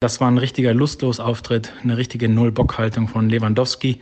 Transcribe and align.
Das 0.00 0.20
war 0.20 0.30
ein 0.30 0.38
richtiger 0.38 0.74
Lustlos-Auftritt, 0.74 1.72
eine 1.82 1.96
richtige 1.96 2.28
Null-Bock-Haltung 2.28 3.08
von 3.08 3.28
Lewandowski 3.28 4.00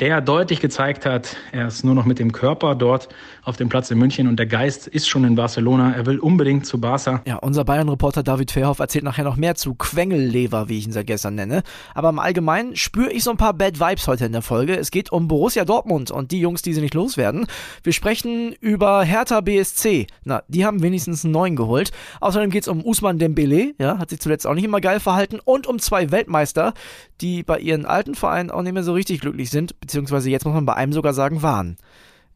der 0.00 0.20
deutlich 0.20 0.60
gezeigt 0.60 1.06
hat, 1.06 1.36
er 1.50 1.66
ist 1.66 1.84
nur 1.84 1.94
noch 1.94 2.04
mit 2.04 2.18
dem 2.18 2.30
Körper 2.30 2.74
dort 2.74 3.08
auf 3.42 3.56
dem 3.56 3.68
Platz 3.68 3.90
in 3.90 3.98
München 3.98 4.28
und 4.28 4.36
der 4.36 4.46
Geist 4.46 4.86
ist 4.86 5.08
schon 5.08 5.24
in 5.24 5.34
Barcelona. 5.34 5.94
Er 5.94 6.06
will 6.06 6.18
unbedingt 6.18 6.66
zu 6.66 6.80
Barca. 6.80 7.22
Ja, 7.26 7.36
unser 7.36 7.64
Bayern-Reporter 7.64 8.22
David 8.22 8.52
Verhoff 8.52 8.78
erzählt 8.78 9.04
nachher 9.04 9.24
noch 9.24 9.36
mehr 9.36 9.56
zu 9.56 9.74
Quengellever, 9.74 10.68
wie 10.68 10.78
ich 10.78 10.86
ihn 10.86 10.92
seit 10.92 11.06
gestern 11.06 11.34
nenne. 11.34 11.62
Aber 11.94 12.10
im 12.10 12.18
Allgemeinen 12.18 12.76
spüre 12.76 13.10
ich 13.10 13.24
so 13.24 13.30
ein 13.30 13.36
paar 13.36 13.54
Bad 13.54 13.80
Vibes 13.80 14.06
heute 14.06 14.26
in 14.26 14.32
der 14.32 14.42
Folge. 14.42 14.76
Es 14.76 14.90
geht 14.90 15.10
um 15.10 15.26
Borussia 15.26 15.64
Dortmund 15.64 16.10
und 16.10 16.30
die 16.30 16.40
Jungs, 16.40 16.62
die 16.62 16.74
sie 16.74 16.80
nicht 16.80 16.94
loswerden. 16.94 17.46
Wir 17.82 17.92
sprechen 17.92 18.52
über 18.60 19.02
Hertha 19.02 19.40
BSC. 19.40 20.06
Na, 20.24 20.42
die 20.46 20.64
haben 20.64 20.82
wenigstens 20.82 21.24
einen 21.24 21.32
neuen 21.32 21.56
geholt. 21.56 21.90
Außerdem 22.20 22.50
geht 22.50 22.62
es 22.62 22.68
um 22.68 22.84
Usman 22.84 23.18
Dembele, 23.18 23.74
ja, 23.78 23.98
hat 23.98 24.10
sich 24.10 24.20
zuletzt 24.20 24.46
auch 24.46 24.54
nicht 24.54 24.64
immer 24.64 24.80
geil 24.80 25.00
verhalten. 25.00 25.40
Und 25.44 25.66
um 25.66 25.80
zwei 25.80 26.10
Weltmeister, 26.12 26.74
die 27.20 27.42
bei 27.42 27.58
ihren 27.58 27.84
alten 27.84 28.14
Vereinen 28.14 28.50
auch 28.50 28.62
nicht 28.62 28.74
mehr 28.74 28.84
so 28.84 28.92
richtig 28.92 29.20
glücklich 29.20 29.50
sind 29.50 29.74
beziehungsweise 29.88 30.28
jetzt 30.28 30.44
muss 30.44 30.52
man 30.52 30.66
bei 30.66 30.74
einem 30.74 30.92
sogar 30.92 31.14
sagen 31.14 31.42
waren. 31.42 31.78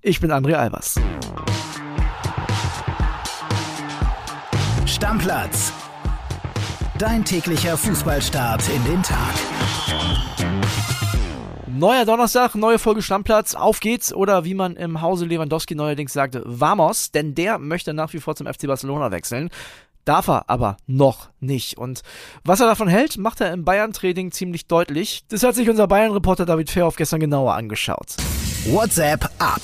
Ich 0.01 0.20
bin 0.20 0.33
André 0.33 0.55
Albers. 0.55 0.98
Stammplatz. 4.87 5.73
Dein 6.98 7.24
täglicher 7.24 7.77
Fußballstart 7.77 8.62
in 8.70 8.84
den 8.84 9.02
Tag. 9.02 9.34
Neuer 11.66 12.07
Donnerstag, 12.07 12.55
neue 12.55 12.79
Folge 12.79 13.02
Stammplatz, 13.02 13.55
auf 13.55 13.80
geht's 13.80 14.15
oder 14.15 14.45
wie 14.45 14.55
man 14.55 14.77
im 14.77 15.02
Hause 15.02 15.27
Lewandowski 15.27 15.74
neuerdings 15.74 16.12
sagte, 16.15 16.43
vamos, 16.46 17.10
denn 17.10 17.34
der 17.34 17.59
möchte 17.59 17.93
nach 17.93 18.12
wie 18.15 18.21
vor 18.21 18.34
zum 18.34 18.46
FC 18.46 18.66
Barcelona 18.66 19.10
wechseln. 19.10 19.51
Darf 20.05 20.29
er 20.29 20.51
aber 20.51 20.77
noch 20.87 21.30
nicht. 21.38 21.79
Und 21.79 22.02
was 22.45 22.60
er 22.60 22.66
davon 22.66 22.88
hält, 22.88 23.19
macht 23.19 23.41
er 23.41 23.52
im 23.52 23.65
Bayern-Training 23.65 24.33
ziemlich 24.33 24.66
deutlich. 24.66 25.23
Das 25.29 25.43
hat 25.45 25.55
sich 25.55 25.70
unser 25.70 25.87
Bayern-Reporter 25.87 26.45
David 26.45 26.70
Fairhoff 26.70 26.97
gestern 26.97 27.21
genauer 27.21 27.54
angeschaut. 27.54 28.16
WhatsApp 28.66 29.29
ab. 29.38 29.60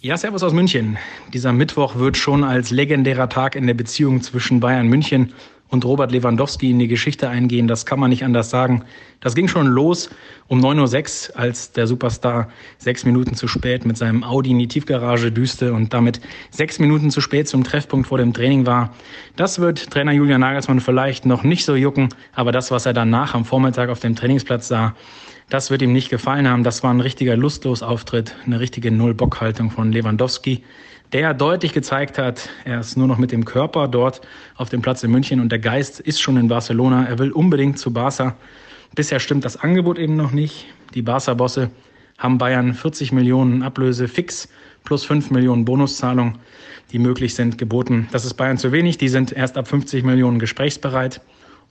Ja, 0.00 0.16
Servus 0.16 0.44
aus 0.44 0.52
München. 0.52 0.98
Dieser 1.32 1.52
Mittwoch 1.52 1.96
wird 1.96 2.16
schon 2.16 2.44
als 2.44 2.70
legendärer 2.70 3.28
Tag 3.28 3.56
in 3.56 3.66
der 3.66 3.74
Beziehung 3.74 4.22
zwischen 4.22 4.60
Bayern 4.60 4.86
München 4.86 5.32
und 5.68 5.84
Robert 5.84 6.12
Lewandowski 6.12 6.70
in 6.70 6.78
die 6.78 6.88
Geschichte 6.88 7.28
eingehen. 7.28 7.68
Das 7.68 7.86
kann 7.86 7.98
man 7.98 8.10
nicht 8.10 8.24
anders 8.24 8.50
sagen. 8.50 8.84
Das 9.20 9.34
ging 9.34 9.48
schon 9.48 9.66
los 9.66 10.10
um 10.48 10.60
9.06 10.60 11.30
Uhr, 11.30 11.38
als 11.38 11.72
der 11.72 11.86
Superstar 11.86 12.48
sechs 12.78 13.04
Minuten 13.04 13.34
zu 13.34 13.48
spät 13.48 13.84
mit 13.84 13.96
seinem 13.96 14.22
Audi 14.22 14.50
in 14.50 14.58
die 14.58 14.68
Tiefgarage 14.68 15.32
düste 15.32 15.72
und 15.72 15.92
damit 15.92 16.20
sechs 16.50 16.78
Minuten 16.78 17.10
zu 17.10 17.20
spät 17.20 17.48
zum 17.48 17.64
Treffpunkt 17.64 18.06
vor 18.06 18.18
dem 18.18 18.32
Training 18.32 18.66
war. 18.66 18.94
Das 19.34 19.58
wird 19.58 19.90
Trainer 19.90 20.12
Julian 20.12 20.40
Nagelsmann 20.40 20.80
vielleicht 20.80 21.26
noch 21.26 21.42
nicht 21.42 21.64
so 21.64 21.74
jucken, 21.74 22.10
aber 22.32 22.52
das, 22.52 22.70
was 22.70 22.86
er 22.86 22.92
danach 22.92 23.34
am 23.34 23.44
Vormittag 23.44 23.88
auf 23.88 24.00
dem 24.00 24.14
Trainingsplatz 24.14 24.68
sah, 24.68 24.94
das 25.48 25.70
wird 25.70 25.82
ihm 25.82 25.92
nicht 25.92 26.10
gefallen 26.10 26.48
haben. 26.48 26.64
Das 26.64 26.82
war 26.82 26.92
ein 26.92 27.00
richtiger 27.00 27.36
Lustlos-Auftritt, 27.36 28.34
eine 28.44 28.58
richtige 28.58 28.90
Null-Bock-Haltung 28.90 29.70
von 29.70 29.92
Lewandowski 29.92 30.64
der 31.12 31.34
deutlich 31.34 31.72
gezeigt 31.72 32.18
hat, 32.18 32.48
er 32.64 32.80
ist 32.80 32.96
nur 32.96 33.06
noch 33.06 33.18
mit 33.18 33.32
dem 33.32 33.44
Körper 33.44 33.88
dort 33.88 34.20
auf 34.56 34.68
dem 34.68 34.82
Platz 34.82 35.02
in 35.02 35.10
München 35.10 35.40
und 35.40 35.50
der 35.50 35.58
Geist 35.58 36.00
ist 36.00 36.20
schon 36.20 36.36
in 36.36 36.48
Barcelona. 36.48 37.06
Er 37.06 37.18
will 37.18 37.32
unbedingt 37.32 37.78
zu 37.78 37.92
Barca. 37.92 38.36
Bisher 38.94 39.20
stimmt 39.20 39.44
das 39.44 39.56
Angebot 39.56 39.98
eben 39.98 40.16
noch 40.16 40.32
nicht. 40.32 40.66
Die 40.94 41.02
Barca-Bosse 41.02 41.70
haben 42.18 42.38
Bayern 42.38 42.74
40 42.74 43.12
Millionen 43.12 43.62
Ablöse 43.62 44.08
fix 44.08 44.48
plus 44.84 45.04
5 45.04 45.30
Millionen 45.30 45.64
Bonuszahlung, 45.64 46.38
die 46.92 46.98
möglich 46.98 47.34
sind, 47.34 47.58
geboten. 47.58 48.08
Das 48.12 48.24
ist 48.24 48.34
Bayern 48.34 48.56
zu 48.56 48.72
wenig. 48.72 48.98
Die 48.98 49.08
sind 49.08 49.32
erst 49.32 49.58
ab 49.58 49.68
50 49.68 50.04
Millionen 50.04 50.38
gesprächsbereit. 50.38 51.20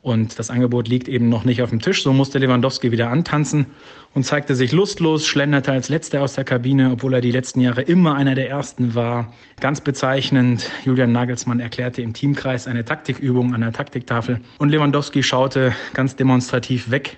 Und 0.06 0.38
das 0.38 0.52
Angebot 0.52 0.88
liegt 0.88 1.08
eben 1.08 1.30
noch 1.30 1.46
nicht 1.46 1.64
auf 1.64 1.72
dem 1.72 1.82
Tisch. 1.82 2.04
So 2.04 2.14
musste 2.14 2.38
Lewandowski 2.38 2.92
wieder 2.92 3.10
antanzen 3.10 3.66
und 4.14 4.24
zeigte 4.24 4.54
sich 4.54 4.72
lustlos, 4.72 5.26
schlenderte 5.26 5.72
als 5.72 5.90
Letzter 5.90 6.22
aus 6.22 6.36
der 6.36 6.44
Kabine, 6.44 6.92
obwohl 6.92 7.16
er 7.16 7.22
die 7.22 7.32
letzten 7.32 7.60
Jahre 7.60 7.82
immer 7.82 8.14
einer 8.14 8.36
der 8.36 8.48
Ersten 8.48 8.94
war. 8.94 9.34
Ganz 9.60 9.82
bezeichnend, 9.82 10.70
Julian 10.86 11.12
Nagelsmann 11.12 11.60
erklärte 11.60 12.04
im 12.04 12.14
Teamkreis 12.14 12.68
eine 12.68 12.86
Taktikübung 12.86 13.56
an 13.56 13.62
der 13.62 13.74
Taktiktafel 13.74 14.42
und 14.60 14.70
Lewandowski 14.70 15.24
schaute 15.24 15.74
ganz 15.96 16.16
demonstrativ 16.16 16.92
weg, 16.92 17.18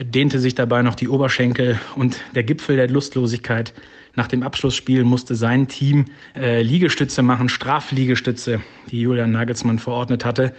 dehnte 0.00 0.38
sich 0.38 0.54
dabei 0.54 0.80
noch 0.80 0.94
die 0.94 1.08
Oberschenkel 1.08 1.78
und 1.96 2.18
der 2.34 2.44
Gipfel 2.44 2.76
der 2.76 2.88
Lustlosigkeit 2.88 3.74
nach 4.14 4.28
dem 4.28 4.42
Abschlussspiel 4.42 5.04
musste 5.04 5.34
sein 5.34 5.68
Team 5.68 6.06
äh, 6.36 6.62
Liegestütze 6.62 7.22
machen, 7.22 7.48
Strafliegestütze, 7.48 8.60
die 8.90 9.00
Julian 9.00 9.32
Nagelsmann 9.32 9.78
verordnet 9.78 10.24
hatte. 10.24 10.54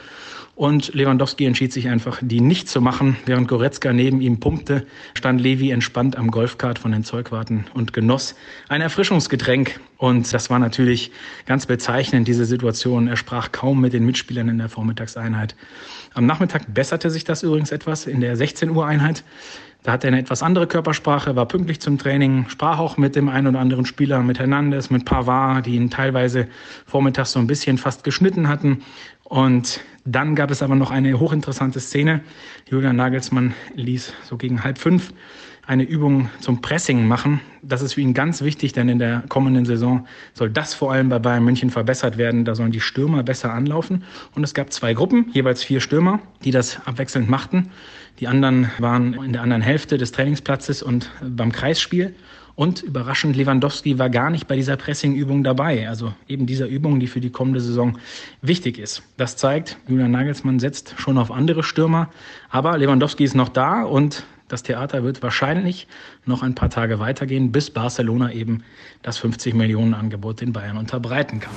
Und 0.55 0.93
Lewandowski 0.93 1.45
entschied 1.45 1.73
sich 1.73 1.89
einfach, 1.89 2.19
die 2.21 2.39
nicht 2.39 2.69
zu 2.69 2.79
machen. 2.79 3.17
Während 3.25 3.47
Goretzka 3.47 3.91
neben 3.91 4.21
ihm 4.21 4.39
pumpte, 4.39 4.85
stand 5.15 5.41
Levi 5.41 5.71
entspannt 5.71 6.15
am 6.15 6.29
Golfkart 6.29 6.77
von 6.77 6.91
den 6.91 7.03
Zeugwarten 7.03 7.65
und 7.73 7.91
genoss 7.91 8.35
ein 8.69 8.81
Erfrischungsgetränk. 8.81 9.79
Und 9.97 10.31
das 10.31 10.51
war 10.51 10.59
natürlich 10.59 11.11
ganz 11.47 11.65
bezeichnend, 11.65 12.27
diese 12.27 12.45
Situation. 12.45 13.07
Er 13.07 13.17
sprach 13.17 13.51
kaum 13.51 13.81
mit 13.81 13.93
den 13.93 14.05
Mitspielern 14.05 14.47
in 14.47 14.59
der 14.59 14.69
Vormittagseinheit. 14.69 15.55
Am 16.13 16.27
Nachmittag 16.27 16.71
besserte 16.71 17.09
sich 17.09 17.23
das 17.23 17.41
übrigens 17.41 17.71
etwas 17.71 18.05
in 18.05 18.21
der 18.21 18.35
16 18.35 18.69
Uhr 18.69 18.85
Einheit. 18.85 19.23
Da 19.83 19.91
hatte 19.91 20.07
er 20.07 20.13
eine 20.13 20.21
etwas 20.21 20.41
andere 20.41 20.65
Körpersprache, 20.65 21.35
war 21.35 21.45
pünktlich 21.45 21.81
zum 21.81 21.97
Training, 21.97 22.45
sprach 22.47 22.79
auch 22.79 22.95
mit 22.95 23.17
dem 23.17 23.27
einen 23.27 23.47
oder 23.47 23.59
anderen 23.59 23.85
Spieler, 23.85 24.21
mit 24.21 24.39
Hernandez, 24.39 24.89
mit 24.89 25.03
Pavard, 25.03 25.65
die 25.65 25.75
ihn 25.75 25.89
teilweise 25.89 26.47
vormittags 26.85 27.33
so 27.33 27.39
ein 27.39 27.47
bisschen 27.47 27.77
fast 27.77 28.05
geschnitten 28.05 28.47
hatten. 28.47 28.81
Und 29.25 29.81
dann 30.05 30.35
gab 30.35 30.51
es 30.51 30.61
aber 30.61 30.75
noch 30.75 30.89
eine 30.89 31.19
hochinteressante 31.19 31.81
Szene. 31.81 32.21
Julian 32.69 32.95
Nagelsmann 32.95 33.53
ließ 33.75 34.13
so 34.23 34.37
gegen 34.37 34.63
halb 34.63 34.77
fünf 34.77 35.13
eine 35.65 35.83
Übung 35.83 36.29
zum 36.39 36.61
Pressing 36.61 37.07
machen. 37.07 37.39
Das 37.61 37.81
ist 37.81 37.93
für 37.93 38.01
ihn 38.01 38.13
ganz 38.13 38.41
wichtig, 38.41 38.73
denn 38.73 38.89
in 38.89 38.99
der 38.99 39.23
kommenden 39.29 39.65
Saison 39.65 40.05
soll 40.33 40.49
das 40.49 40.73
vor 40.73 40.91
allem 40.91 41.07
bei 41.07 41.19
Bayern 41.19 41.43
München 41.43 41.69
verbessert 41.69 42.17
werden. 42.17 42.43
Da 42.43 42.55
sollen 42.55 42.71
die 42.71 42.81
Stürmer 42.81 43.23
besser 43.23 43.53
anlaufen. 43.53 44.03
Und 44.35 44.43
es 44.43 44.53
gab 44.53 44.73
zwei 44.73 44.93
Gruppen, 44.93 45.29
jeweils 45.31 45.63
vier 45.63 45.79
Stürmer, 45.79 46.19
die 46.43 46.51
das 46.51 46.85
abwechselnd 46.85 47.29
machten. 47.29 47.71
Die 48.23 48.29
anderen 48.29 48.71
waren 48.79 49.15
in 49.15 49.33
der 49.33 49.41
anderen 49.41 49.61
Hälfte 49.61 49.97
des 49.97 50.13
Trainingsplatzes 50.13 50.81
und 50.81 51.11
beim 51.21 51.51
Kreisspiel. 51.51 52.15
Und 52.55 52.81
überraschend, 52.81 53.35
Lewandowski 53.35 53.99
war 53.99 54.09
gar 54.09 54.29
nicht 54.29 54.47
bei 54.47 54.55
dieser 54.55 54.77
Pressing-Übung 54.77 55.43
dabei. 55.43 55.89
Also 55.89 56.13
eben 56.29 56.45
dieser 56.45 56.67
Übung, 56.67 57.01
die 57.01 57.07
für 57.07 57.19
die 57.19 57.31
kommende 57.31 57.59
Saison 57.59 57.97
wichtig 58.41 58.77
ist. 58.77 59.03
Das 59.17 59.35
zeigt, 59.35 59.75
Julian 59.89 60.11
Nagelsmann 60.11 60.61
setzt 60.61 60.95
schon 60.97 61.17
auf 61.17 61.31
andere 61.31 61.63
Stürmer. 61.63 62.11
Aber 62.49 62.77
Lewandowski 62.77 63.25
ist 63.25 63.35
noch 63.35 63.49
da 63.49 63.83
und 63.83 64.23
das 64.47 64.63
Theater 64.63 65.03
wird 65.03 65.21
wahrscheinlich 65.21 65.89
noch 66.25 66.43
ein 66.43 66.55
paar 66.55 66.69
Tage 66.69 66.99
weitergehen, 66.99 67.51
bis 67.51 67.71
Barcelona 67.71 68.31
eben 68.31 68.63
das 69.01 69.17
50 69.17 69.53
Millionen 69.53 69.93
Angebot 69.93 70.39
den 70.39 70.53
Bayern 70.53 70.77
unterbreiten 70.77 71.41
kann. 71.41 71.51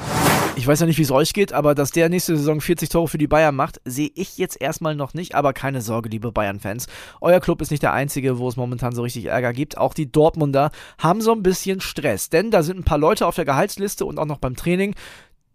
Ich 0.58 0.66
weiß 0.66 0.80
ja 0.80 0.86
nicht, 0.86 0.96
wie 0.96 1.02
es 1.02 1.10
euch 1.10 1.34
geht, 1.34 1.52
aber 1.52 1.74
dass 1.74 1.90
der 1.90 2.08
nächste 2.08 2.34
Saison 2.34 2.62
40 2.62 2.88
Tore 2.88 3.08
für 3.08 3.18
die 3.18 3.26
Bayern 3.26 3.54
macht, 3.54 3.78
sehe 3.84 4.10
ich 4.14 4.38
jetzt 4.38 4.58
erstmal 4.58 4.96
noch 4.96 5.12
nicht. 5.12 5.34
Aber 5.34 5.52
keine 5.52 5.82
Sorge, 5.82 6.08
liebe 6.08 6.32
Bayern-Fans. 6.32 6.86
Euer 7.20 7.40
Club 7.40 7.60
ist 7.60 7.70
nicht 7.70 7.82
der 7.82 7.92
einzige, 7.92 8.38
wo 8.38 8.48
es 8.48 8.56
momentan 8.56 8.94
so 8.94 9.02
richtig 9.02 9.26
Ärger 9.26 9.52
gibt. 9.52 9.76
Auch 9.76 9.92
die 9.92 10.10
Dortmunder 10.10 10.70
haben 10.98 11.20
so 11.20 11.32
ein 11.32 11.42
bisschen 11.42 11.82
Stress, 11.82 12.30
denn 12.30 12.50
da 12.50 12.62
sind 12.62 12.78
ein 12.78 12.84
paar 12.84 12.96
Leute 12.96 13.26
auf 13.26 13.34
der 13.34 13.44
Gehaltsliste 13.44 14.06
und 14.06 14.18
auch 14.18 14.24
noch 14.24 14.38
beim 14.38 14.56
Training. 14.56 14.94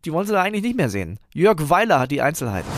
Die 0.06 0.14
wollen 0.14 0.28
sie 0.28 0.34
da 0.34 0.44
eigentlich 0.44 0.64
nicht 0.64 0.78
mehr 0.78 0.90
sehen. 0.90 1.18
Jörg 1.34 1.58
Weiler 1.70 2.00
hat 2.00 2.12
die 2.12 2.22
Einzelheiten. 2.22 2.70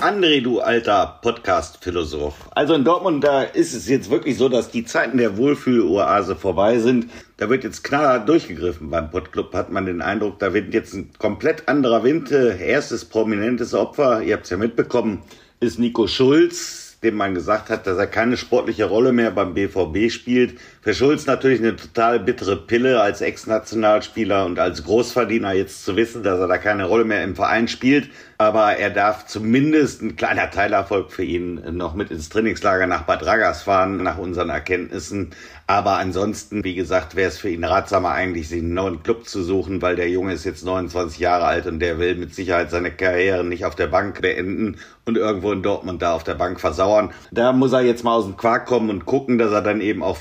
André, 0.00 0.40
du 0.40 0.60
alter 0.60 1.18
Podcast-Philosoph. 1.20 2.34
Also 2.52 2.72
in 2.72 2.84
Dortmund, 2.84 3.22
da 3.22 3.42
ist 3.42 3.74
es 3.74 3.86
jetzt 3.86 4.10
wirklich 4.10 4.38
so, 4.38 4.48
dass 4.48 4.70
die 4.70 4.86
Zeiten 4.86 5.18
der 5.18 5.36
Wohlfühl-Oase 5.36 6.36
vorbei 6.36 6.78
sind. 6.78 7.10
Da 7.36 7.50
wird 7.50 7.64
jetzt 7.64 7.84
knallhart 7.84 8.26
durchgegriffen. 8.26 8.88
Beim 8.88 9.10
Podclub 9.10 9.52
hat 9.52 9.70
man 9.70 9.84
den 9.84 10.00
Eindruck, 10.00 10.38
da 10.38 10.54
wird 10.54 10.72
jetzt 10.72 10.94
ein 10.94 11.10
komplett 11.18 11.68
anderer 11.68 12.02
Wind. 12.02 12.32
Erstes 12.32 13.04
prominentes 13.04 13.74
Opfer, 13.74 14.22
ihr 14.22 14.32
habt 14.32 14.44
es 14.44 14.50
ja 14.50 14.56
mitbekommen, 14.56 15.20
ist 15.60 15.78
Nico 15.78 16.06
Schulz 16.06 16.90
dem 17.02 17.16
man 17.16 17.34
gesagt 17.34 17.70
hat, 17.70 17.86
dass 17.86 17.96
er 17.96 18.06
keine 18.06 18.36
sportliche 18.36 18.84
Rolle 18.84 19.12
mehr 19.12 19.30
beim 19.30 19.54
BVB 19.54 20.10
spielt. 20.10 20.58
Für 20.82 20.94
Schulz 20.94 21.26
natürlich 21.26 21.60
eine 21.60 21.76
total 21.76 22.20
bittere 22.20 22.56
Pille 22.56 23.02
als 23.02 23.20
Ex-Nationalspieler 23.20 24.46
und 24.46 24.58
als 24.58 24.82
Großverdiener 24.82 25.52
jetzt 25.52 25.84
zu 25.84 25.94
wissen, 25.94 26.22
dass 26.22 26.40
er 26.40 26.48
da 26.48 26.56
keine 26.56 26.86
Rolle 26.86 27.04
mehr 27.04 27.22
im 27.22 27.36
Verein 27.36 27.68
spielt. 27.68 28.08
Aber 28.38 28.78
er 28.78 28.88
darf 28.88 29.26
zumindest 29.26 30.00
ein 30.00 30.16
kleiner 30.16 30.50
Teilerfolg 30.50 31.12
für 31.12 31.22
ihn 31.22 31.60
noch 31.76 31.94
mit 31.94 32.10
ins 32.10 32.30
Trainingslager 32.30 32.86
nach 32.86 33.02
Bad 33.02 33.26
Ragaz 33.26 33.64
fahren, 33.64 33.98
nach 33.98 34.16
unseren 34.16 34.48
Erkenntnissen. 34.48 35.34
Aber 35.66 35.98
ansonsten, 35.98 36.64
wie 36.64 36.74
gesagt, 36.74 37.14
wäre 37.14 37.28
es 37.28 37.36
für 37.36 37.50
ihn 37.50 37.62
ratsamer 37.62 38.12
eigentlich, 38.12 38.48
sich 38.48 38.62
einen 38.62 38.72
neuen 38.72 39.02
Club 39.02 39.28
zu 39.28 39.42
suchen, 39.42 39.82
weil 39.82 39.96
der 39.96 40.08
Junge 40.08 40.32
ist 40.32 40.44
jetzt 40.44 40.64
29 40.64 41.18
Jahre 41.18 41.44
alt 41.44 41.66
und 41.66 41.80
der 41.80 41.98
will 41.98 42.14
mit 42.14 42.34
Sicherheit 42.34 42.70
seine 42.70 42.90
Karriere 42.90 43.44
nicht 43.44 43.66
auf 43.66 43.74
der 43.74 43.88
Bank 43.88 44.22
beenden 44.22 44.78
und 45.04 45.16
irgendwo 45.16 45.52
in 45.52 45.62
Dortmund 45.62 46.00
da 46.02 46.14
auf 46.14 46.24
der 46.24 46.34
Bank 46.34 46.60
versauern. 46.60 47.10
Da 47.30 47.52
muss 47.52 47.72
er 47.72 47.82
jetzt 47.82 48.04
mal 48.04 48.14
aus 48.14 48.24
dem 48.24 48.36
Quark 48.36 48.66
kommen 48.66 48.90
und 48.90 49.06
gucken, 49.06 49.38
dass 49.38 49.52
er 49.52 49.62
dann 49.62 49.80
eben 49.80 50.02
auch 50.02 50.16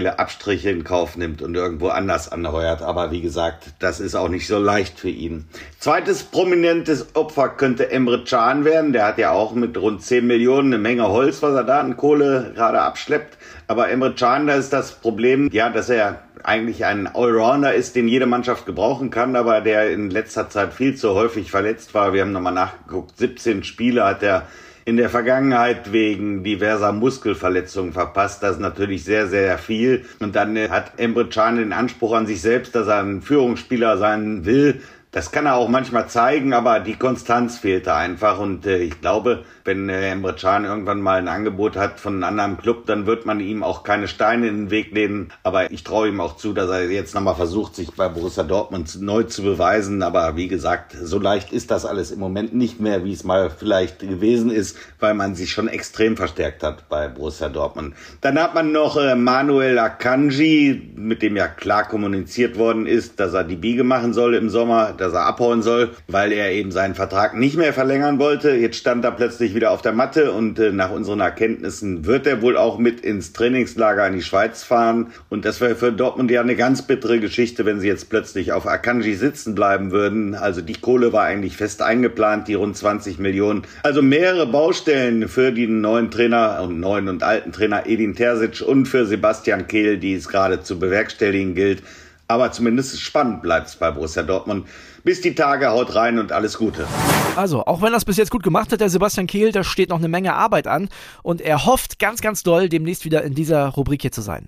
finanzielle 0.00 0.18
Abstriche 0.18 0.70
in 0.70 0.84
Kauf 0.84 1.16
nimmt 1.16 1.42
und 1.42 1.54
irgendwo 1.54 1.88
anders 1.88 2.32
anheuert. 2.32 2.82
Aber 2.82 3.10
wie 3.10 3.20
gesagt, 3.20 3.72
das 3.78 4.00
ist 4.00 4.14
auch 4.14 4.28
nicht 4.28 4.46
so 4.46 4.58
leicht 4.58 4.98
für 4.98 5.10
ihn. 5.10 5.46
Zweites 5.78 6.22
prominentes 6.22 7.14
Opfer 7.14 7.50
könnte 7.50 7.90
Emre 7.90 8.24
Can 8.24 8.64
werden. 8.64 8.92
Der 8.92 9.06
hat 9.06 9.18
ja 9.18 9.32
auch 9.32 9.54
mit 9.54 9.76
rund 9.76 10.02
10 10.02 10.26
Millionen 10.26 10.72
eine 10.72 10.82
Menge 10.82 11.08
Holz, 11.08 11.42
was 11.42 11.54
er 11.54 11.64
da 11.64 11.80
an 11.80 11.96
Kohle 11.96 12.52
gerade 12.54 12.80
abschleppt. 12.80 13.36
Aber 13.68 13.88
Emre 13.90 14.14
Can, 14.14 14.46
da 14.46 14.54
ist 14.54 14.72
das 14.72 14.92
Problem, 14.92 15.48
ja, 15.52 15.68
dass 15.68 15.90
er 15.90 16.22
eigentlich 16.42 16.86
ein 16.86 17.06
Allrounder 17.06 17.74
ist, 17.74 17.94
den 17.94 18.08
jede 18.08 18.24
Mannschaft 18.24 18.64
gebrauchen 18.64 19.10
kann, 19.10 19.36
aber 19.36 19.60
der 19.60 19.90
in 19.90 20.08
letzter 20.08 20.48
Zeit 20.48 20.72
viel 20.72 20.96
zu 20.96 21.14
häufig 21.14 21.50
verletzt 21.50 21.92
war. 21.92 22.14
Wir 22.14 22.22
haben 22.22 22.32
nochmal 22.32 22.54
nachgeguckt, 22.54 23.18
17 23.18 23.62
Spiele 23.62 24.04
hat 24.04 24.22
er 24.22 24.46
in 24.90 24.96
der 24.96 25.08
Vergangenheit 25.08 25.92
wegen 25.92 26.42
diverser 26.42 26.90
Muskelverletzungen 26.90 27.92
verpasst. 27.92 28.42
Das 28.42 28.58
natürlich 28.58 29.04
sehr, 29.04 29.28
sehr 29.28 29.56
viel. 29.56 30.04
Und 30.18 30.34
dann 30.34 30.58
hat 30.68 30.98
Emre 30.98 31.28
Can 31.28 31.58
den 31.58 31.72
Anspruch 31.72 32.12
an 32.12 32.26
sich 32.26 32.40
selbst, 32.40 32.74
dass 32.74 32.88
er 32.88 33.00
ein 33.00 33.22
Führungsspieler 33.22 33.98
sein 33.98 34.44
will. 34.44 34.82
Das 35.12 35.32
kann 35.32 35.46
er 35.46 35.56
auch 35.56 35.68
manchmal 35.68 36.06
zeigen, 36.06 36.52
aber 36.52 36.78
die 36.78 36.94
Konstanz 36.94 37.58
fehlte 37.58 37.94
einfach. 37.94 38.38
Und 38.38 38.64
äh, 38.64 38.78
ich 38.78 39.00
glaube, 39.00 39.44
wenn 39.64 39.88
äh, 39.88 40.10
Emre 40.10 40.36
Can 40.36 40.64
irgendwann 40.64 41.00
mal 41.00 41.18
ein 41.18 41.26
Angebot 41.26 41.76
hat 41.76 41.98
von 41.98 42.14
einem 42.14 42.38
anderen 42.38 42.58
Club, 42.58 42.86
dann 42.86 43.06
wird 43.06 43.26
man 43.26 43.40
ihm 43.40 43.64
auch 43.64 43.82
keine 43.82 44.06
Steine 44.06 44.46
in 44.46 44.56
den 44.56 44.70
Weg 44.70 44.92
legen. 44.92 45.30
Aber 45.42 45.68
ich 45.72 45.82
traue 45.82 46.08
ihm 46.08 46.20
auch 46.20 46.36
zu, 46.36 46.52
dass 46.52 46.70
er 46.70 46.88
jetzt 46.88 47.12
nochmal 47.16 47.34
versucht, 47.34 47.74
sich 47.74 47.90
bei 47.96 48.08
Borussia 48.08 48.44
Dortmund 48.44 49.02
neu 49.02 49.24
zu 49.24 49.42
beweisen. 49.42 50.04
Aber 50.04 50.36
wie 50.36 50.46
gesagt, 50.46 50.96
so 51.02 51.18
leicht 51.18 51.52
ist 51.52 51.72
das 51.72 51.86
alles 51.86 52.12
im 52.12 52.20
Moment 52.20 52.54
nicht 52.54 52.78
mehr, 52.78 53.04
wie 53.04 53.12
es 53.12 53.24
mal 53.24 53.50
vielleicht 53.50 53.98
gewesen 53.98 54.52
ist, 54.52 54.76
weil 55.00 55.14
man 55.14 55.34
sich 55.34 55.50
schon 55.50 55.66
extrem 55.66 56.16
verstärkt 56.16 56.62
hat 56.62 56.88
bei 56.88 57.08
Borussia 57.08 57.48
Dortmund. 57.48 57.96
Dann 58.20 58.40
hat 58.40 58.54
man 58.54 58.70
noch 58.70 58.96
äh, 58.96 59.16
Manuel 59.16 59.76
Akanji, 59.80 60.92
mit 60.94 61.20
dem 61.22 61.36
ja 61.36 61.48
klar 61.48 61.88
kommuniziert 61.88 62.56
worden 62.56 62.86
ist, 62.86 63.18
dass 63.18 63.34
er 63.34 63.42
die 63.42 63.56
Biege 63.56 63.82
machen 63.82 64.12
soll 64.12 64.36
im 64.36 64.50
Sommer 64.50 64.94
dass 65.00 65.12
er 65.12 65.26
abhauen 65.26 65.62
soll, 65.62 65.90
weil 66.08 66.32
er 66.32 66.52
eben 66.52 66.70
seinen 66.70 66.94
Vertrag 66.94 67.36
nicht 67.36 67.56
mehr 67.56 67.72
verlängern 67.72 68.18
wollte. 68.18 68.52
Jetzt 68.52 68.76
stand 68.76 69.04
er 69.04 69.12
plötzlich 69.12 69.54
wieder 69.54 69.70
auf 69.70 69.82
der 69.82 69.92
Matte 69.92 70.32
und 70.32 70.58
äh, 70.58 70.72
nach 70.72 70.90
unseren 70.90 71.20
Erkenntnissen 71.20 72.06
wird 72.06 72.26
er 72.26 72.42
wohl 72.42 72.56
auch 72.56 72.78
mit 72.78 73.00
ins 73.00 73.32
Trainingslager 73.32 74.06
in 74.06 74.14
die 74.14 74.22
Schweiz 74.22 74.62
fahren. 74.62 75.08
Und 75.28 75.44
das 75.44 75.60
wäre 75.60 75.74
für 75.74 75.92
Dortmund 75.92 76.30
ja 76.30 76.40
eine 76.40 76.56
ganz 76.56 76.82
bittere 76.82 77.20
Geschichte, 77.20 77.64
wenn 77.64 77.80
sie 77.80 77.88
jetzt 77.88 78.10
plötzlich 78.10 78.52
auf 78.52 78.66
Akanji 78.66 79.14
sitzen 79.14 79.54
bleiben 79.54 79.90
würden. 79.90 80.34
Also 80.34 80.60
die 80.60 80.74
Kohle 80.74 81.12
war 81.12 81.24
eigentlich 81.24 81.56
fest 81.56 81.82
eingeplant, 81.82 82.48
die 82.48 82.54
rund 82.54 82.76
20 82.76 83.18
Millionen. 83.18 83.62
Also 83.82 84.02
mehrere 84.02 84.46
Baustellen 84.46 85.28
für 85.28 85.52
den 85.52 85.80
neuen 85.80 86.10
Trainer 86.10 86.60
und 86.62 86.80
neuen 86.80 87.08
und 87.08 87.22
alten 87.22 87.52
Trainer 87.52 87.86
Edin 87.86 88.14
Terzic 88.14 88.60
und 88.66 88.86
für 88.86 89.06
Sebastian 89.06 89.66
Kehl, 89.66 89.98
die 89.98 90.14
es 90.14 90.28
gerade 90.28 90.62
zu 90.62 90.78
bewerkstelligen 90.78 91.54
gilt. 91.54 91.82
Aber 92.30 92.52
zumindest 92.52 93.00
spannend 93.00 93.42
bleibt 93.42 93.66
es 93.66 93.74
bei 93.74 93.90
Borussia 93.90 94.22
Dortmund. 94.22 94.68
Bis 95.02 95.20
die 95.20 95.34
Tage, 95.34 95.70
haut 95.70 95.96
rein 95.96 96.20
und 96.20 96.30
alles 96.30 96.58
Gute. 96.58 96.86
Also, 97.34 97.66
auch 97.66 97.82
wenn 97.82 97.92
das 97.92 98.04
bis 98.04 98.18
jetzt 98.18 98.30
gut 98.30 98.44
gemacht 98.44 98.70
hat, 98.70 98.80
der 98.80 98.88
Sebastian 98.88 99.26
Kehl, 99.26 99.50
da 99.50 99.64
steht 99.64 99.88
noch 99.88 99.98
eine 99.98 100.06
Menge 100.06 100.34
Arbeit 100.34 100.68
an. 100.68 100.88
Und 101.24 101.40
er 101.40 101.66
hofft 101.66 101.98
ganz, 101.98 102.20
ganz 102.20 102.44
doll, 102.44 102.68
demnächst 102.68 103.04
wieder 103.04 103.24
in 103.24 103.34
dieser 103.34 103.66
Rubrik 103.66 104.02
hier 104.02 104.12
zu 104.12 104.20
sein. 104.20 104.46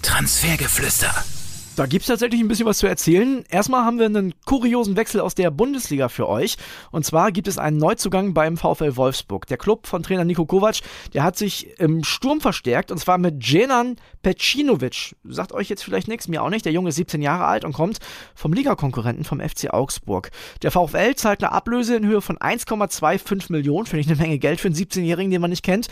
Transfergeflüster. 0.00 1.14
Da 1.78 1.86
gibt 1.86 2.02
es 2.02 2.08
tatsächlich 2.08 2.40
ein 2.40 2.48
bisschen 2.48 2.66
was 2.66 2.78
zu 2.78 2.88
erzählen. 2.88 3.44
Erstmal 3.48 3.84
haben 3.84 4.00
wir 4.00 4.06
einen 4.06 4.34
kuriosen 4.44 4.96
Wechsel 4.96 5.20
aus 5.20 5.36
der 5.36 5.52
Bundesliga 5.52 6.08
für 6.08 6.28
euch. 6.28 6.56
Und 6.90 7.04
zwar 7.04 7.30
gibt 7.30 7.46
es 7.46 7.56
einen 7.56 7.76
Neuzugang 7.76 8.34
beim 8.34 8.56
VfL 8.56 8.96
Wolfsburg. 8.96 9.46
Der 9.46 9.58
Club 9.58 9.86
von 9.86 10.02
Trainer 10.02 10.24
Niko 10.24 10.44
Kovac, 10.44 10.80
der 11.14 11.22
hat 11.22 11.36
sich 11.36 11.78
im 11.78 12.02
Sturm 12.02 12.40
verstärkt 12.40 12.90
und 12.90 12.98
zwar 12.98 13.16
mit 13.16 13.46
Jenan 13.46 13.94
Pecinovic. 14.22 15.14
Sagt 15.22 15.52
euch 15.52 15.68
jetzt 15.68 15.84
vielleicht 15.84 16.08
nichts, 16.08 16.26
mir 16.26 16.42
auch 16.42 16.50
nicht. 16.50 16.64
Der 16.64 16.72
Junge 16.72 16.88
ist 16.88 16.96
17 16.96 17.22
Jahre 17.22 17.44
alt 17.44 17.64
und 17.64 17.74
kommt 17.74 17.98
vom 18.34 18.52
Ligakonkurrenten 18.52 19.22
vom 19.22 19.38
FC 19.38 19.72
Augsburg. 19.72 20.32
Der 20.62 20.72
VfL 20.72 21.14
zahlt 21.14 21.44
eine 21.44 21.52
Ablöse 21.52 21.94
in 21.94 22.04
Höhe 22.04 22.22
von 22.22 22.38
1,25 22.38 23.52
Millionen. 23.52 23.86
Finde 23.86 24.00
ich 24.00 24.08
eine 24.08 24.20
Menge 24.20 24.40
Geld 24.40 24.58
für 24.58 24.66
einen 24.66 24.74
17-Jährigen, 24.74 25.30
den 25.30 25.40
man 25.40 25.50
nicht 25.50 25.64
kennt. 25.64 25.86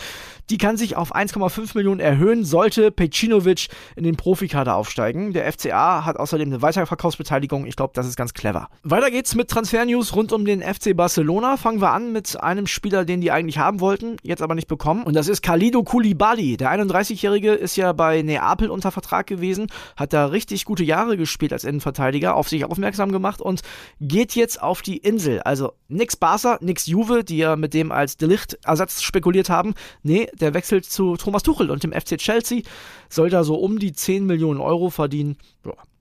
Die 0.49 0.57
kann 0.57 0.75
sich 0.75 0.97
auf 0.97 1.15
1,5 1.15 1.77
Millionen 1.77 2.01
erhöhen, 2.01 2.43
sollte 2.43 2.91
Pecinovic 2.91 3.69
in 3.95 4.03
den 4.03 4.17
Profikader 4.17 4.75
aufsteigen. 4.75 5.31
Der 5.31 5.49
FCA 5.49 5.76
FCA 5.77 6.05
hat 6.05 6.17
außerdem 6.17 6.49
eine 6.49 6.61
Weiterverkaufsbeteiligung. 6.61 7.65
Ich 7.65 7.75
glaube, 7.75 7.93
das 7.93 8.07
ist 8.07 8.15
ganz 8.15 8.33
clever. 8.33 8.69
Weiter 8.83 9.11
geht's 9.11 9.35
mit 9.35 9.49
Transfernews 9.49 10.15
rund 10.15 10.31
um 10.33 10.45
den 10.45 10.61
FC 10.61 10.95
Barcelona. 10.95 11.57
Fangen 11.57 11.81
wir 11.81 11.91
an 11.91 12.11
mit 12.11 12.41
einem 12.41 12.67
Spieler, 12.67 13.05
den 13.05 13.21
die 13.21 13.31
eigentlich 13.31 13.57
haben 13.57 13.79
wollten, 13.79 14.17
jetzt 14.23 14.41
aber 14.41 14.55
nicht 14.55 14.67
bekommen. 14.67 15.03
Und 15.03 15.15
das 15.15 15.27
ist 15.27 15.41
Khalido 15.41 15.83
Koulibaly. 15.83 16.57
Der 16.57 16.71
31-Jährige 16.71 17.53
ist 17.53 17.75
ja 17.75 17.93
bei 17.93 18.21
Neapel 18.21 18.69
unter 18.69 18.91
Vertrag 18.91 19.27
gewesen, 19.27 19.67
hat 19.95 20.13
da 20.13 20.27
richtig 20.27 20.65
gute 20.65 20.83
Jahre 20.83 21.17
gespielt 21.17 21.53
als 21.53 21.63
Innenverteidiger, 21.63 22.35
auf 22.35 22.49
sich 22.49 22.65
aufmerksam 22.65 23.11
gemacht 23.11 23.41
und 23.41 23.61
geht 24.01 24.35
jetzt 24.35 24.61
auf 24.61 24.81
die 24.81 24.97
Insel. 24.97 25.41
Also 25.41 25.73
nix 25.87 26.15
Barca, 26.15 26.57
nix 26.61 26.87
Juve, 26.87 27.23
die 27.23 27.37
ja 27.37 27.55
mit 27.55 27.73
dem 27.73 27.91
als 27.91 28.17
Delicht-Ersatz 28.17 29.01
spekuliert 29.01 29.49
haben. 29.49 29.73
Nee, 30.01 30.27
der 30.39 30.53
wechselt 30.53 30.85
zu 30.85 31.15
Thomas 31.17 31.43
Tuchel 31.43 31.69
und 31.69 31.83
dem 31.83 31.91
FC 31.91 32.17
Chelsea 32.17 32.61
soll 33.09 33.29
da 33.29 33.43
so 33.43 33.55
um 33.55 33.79
die 33.79 33.93
10 33.93 34.25
Millionen 34.25 34.59
Euro 34.59 34.89
verdienen. 34.89 35.37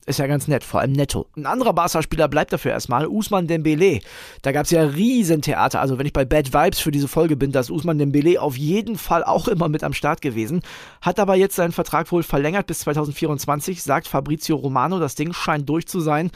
Ist 0.08 0.20
ja 0.20 0.28
ganz 0.28 0.46
nett, 0.46 0.62
vor 0.62 0.80
allem 0.80 0.92
netto. 0.92 1.26
Ein 1.36 1.46
anderer 1.46 1.72
Barca-Spieler 1.72 2.28
bleibt 2.28 2.52
dafür 2.52 2.70
erstmal, 2.70 3.08
Usman 3.08 3.48
Dembele. 3.48 3.98
Da 4.42 4.52
gab 4.52 4.66
es 4.66 4.70
ja 4.70 4.82
Riesentheater. 4.84 5.80
Also 5.80 5.98
wenn 5.98 6.06
ich 6.06 6.12
bei 6.12 6.24
Bad 6.24 6.54
Vibes 6.54 6.78
für 6.78 6.92
diese 6.92 7.08
Folge 7.08 7.36
bin, 7.36 7.50
da 7.50 7.58
ist 7.58 7.72
Usman 7.72 7.98
Dembele 7.98 8.40
auf 8.40 8.56
jeden 8.56 8.98
Fall 8.98 9.24
auch 9.24 9.48
immer 9.48 9.68
mit 9.68 9.82
am 9.82 9.92
Start 9.92 10.20
gewesen. 10.20 10.62
Hat 11.00 11.18
aber 11.18 11.34
jetzt 11.34 11.56
seinen 11.56 11.72
Vertrag 11.72 12.12
wohl 12.12 12.22
verlängert 12.22 12.68
bis 12.68 12.78
2024, 12.80 13.82
sagt 13.82 14.06
Fabrizio 14.06 14.54
Romano. 14.54 15.00
Das 15.00 15.16
Ding 15.16 15.32
scheint 15.32 15.68
durch 15.68 15.88
zu 15.88 15.98
sein. 15.98 16.30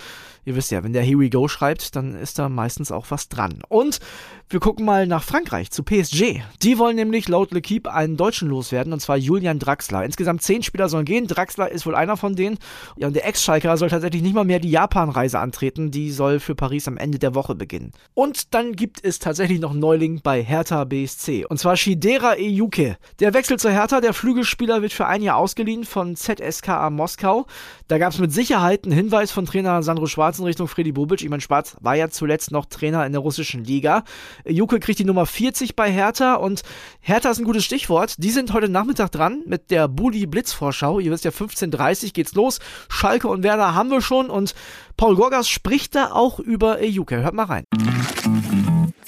Ihr 0.45 0.57
wisst 0.57 0.71
ja, 0.71 0.83
wenn 0.83 0.93
der 0.93 1.03
Here 1.03 1.19
We 1.19 1.31
Go 1.31 1.49
schreibt, 1.49 1.95
dann 1.97 2.15
ist 2.15 2.39
da 2.39 2.49
meistens 2.49 2.91
auch 2.91 3.07
was 3.11 3.29
dran. 3.29 3.63
Und 3.69 4.01
wir 4.49 4.59
gucken 4.59 4.85
mal 4.85 5.07
nach 5.07 5.23
Frankreich 5.23 5.71
zu 5.71 5.85
PSG. 5.85 6.41
Die 6.63 6.77
wollen 6.77 6.97
nämlich 6.97 7.29
laut 7.29 7.53
L'Equipe 7.53 7.89
einen 7.89 8.17
Deutschen 8.17 8.49
loswerden, 8.49 8.93
und 8.93 8.99
zwar 8.99 9.17
Julian 9.17 9.61
Draxler. 9.61 10.05
Insgesamt 10.05 10.43
zehn 10.43 10.65
Spieler 10.65 10.89
sollen 10.89 11.05
gehen. 11.05 11.29
Draxler 11.29 11.71
ist 11.71 11.87
wohl 11.87 11.95
einer 11.95 12.17
von 12.17 12.35
denen. 12.35 12.59
Ja, 12.97 13.07
und 13.07 13.15
der 13.15 13.29
Ex-Schalker 13.29 13.77
soll 13.77 13.91
tatsächlich 13.91 14.23
nicht 14.23 14.35
mal 14.35 14.45
mehr 14.45 14.59
die 14.59 14.71
Japan-Reise 14.71 15.39
antreten. 15.39 15.93
Die 15.93 16.11
soll 16.11 16.41
für 16.41 16.57
Paris 16.57 16.89
am 16.89 16.97
Ende 16.97 17.21
der 17.21 17.37
Woche 17.37 17.55
beginnen. 17.55 17.93
Und 18.15 18.53
dann 18.53 18.75
gibt 18.75 19.05
es 19.05 19.21
tatsächlich 19.21 19.61
noch 19.61 19.73
Neuling 19.73 20.21
bei 20.21 20.43
Hertha 20.43 20.83
BSC. 20.83 21.45
Und 21.45 21.59
zwar 21.59 21.77
Shidera 21.77 22.35
Eyuke. 22.37 22.97
Der 23.21 23.35
wechselt 23.35 23.61
zur 23.61 23.71
Hertha. 23.71 24.01
Der 24.01 24.15
Flügelspieler 24.15 24.83
wird 24.83 24.93
für 24.93 25.07
ein 25.07 25.23
Jahr 25.23 25.37
ausgeliehen 25.37 25.85
von 25.85 26.17
ZSKA 26.17 26.91
Moskau. 26.91 27.47
Da 27.87 27.99
gab 27.99 28.13
es 28.13 28.19
mit 28.19 28.33
Sicherheit 28.33 28.83
einen 28.83 28.95
Hinweis 28.95 29.31
von 29.31 29.47
Trainer 29.47 29.85
Sandro 29.85 30.07
Schwarz 30.07 30.40
in 30.41 30.47
Richtung 30.47 30.69
Freddy 30.69 30.93
Bobic. 30.93 31.23
Ich 31.23 31.29
meine, 31.29 31.41
Schwarz 31.41 31.77
war 31.81 31.95
ja 31.95 32.09
zuletzt 32.09 32.51
noch 32.51 32.67
Trainer 32.67 33.07
in 33.07 33.13
der 33.13 33.21
russischen 33.21 33.65
Liga. 33.65 34.05
Juke 34.47 34.81
kriegt 34.81 34.99
die 34.99 35.05
Nummer 35.05 35.27
40 35.27 35.77
bei 35.77 35.91
Hertha 35.91 36.35
und 36.35 36.63
Hertha 37.01 37.31
ist 37.31 37.39
ein 37.39 37.45
gutes 37.45 37.65
Stichwort. 37.65 38.15
Die 38.19 38.31
sind 38.31 38.53
heute 38.53 38.69
Nachmittag 38.69 39.11
dran 39.13 39.43
mit 39.47 39.71
der 39.71 39.89
Bulli 39.89 40.27
Blitzvorschau. 40.27 41.01
Ihr 41.01 41.11
wisst 41.11 41.25
ja, 41.25 41.31
15.30 41.31 42.13
geht's 42.13 42.35
los. 42.35 42.59
Schalke 42.89 43.29
und 43.29 43.43
Werder 43.43 43.75
haben 43.75 43.91
wir 43.91 44.01
schon 44.01 44.31
und 44.31 44.55
Paul 44.97 45.17
Gorgas 45.17 45.49
spricht 45.49 45.95
da 45.95 46.13
auch 46.13 46.39
über 46.39 46.83
Juke. 46.85 47.23
Hört 47.23 47.35
mal 47.35 47.45
rein. 47.45 47.65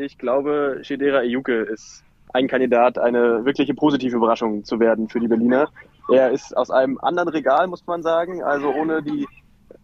Ich 0.00 0.16
glaube, 0.16 0.78
Shedera 0.80 1.22
Ejuke 1.22 1.60
ist 1.60 2.04
ein 2.32 2.48
Kandidat, 2.48 2.96
eine 2.96 3.44
wirkliche 3.44 3.74
positive 3.74 4.16
Überraschung 4.16 4.64
zu 4.64 4.80
werden 4.80 5.10
für 5.10 5.20
die 5.20 5.28
Berliner. 5.28 5.68
Er 6.10 6.30
ist 6.30 6.56
aus 6.56 6.70
einem 6.70 6.96
anderen 7.02 7.28
Regal, 7.28 7.66
muss 7.66 7.86
man 7.86 8.02
sagen. 8.02 8.42
Also 8.42 8.70
ohne 8.72 9.02
die 9.02 9.26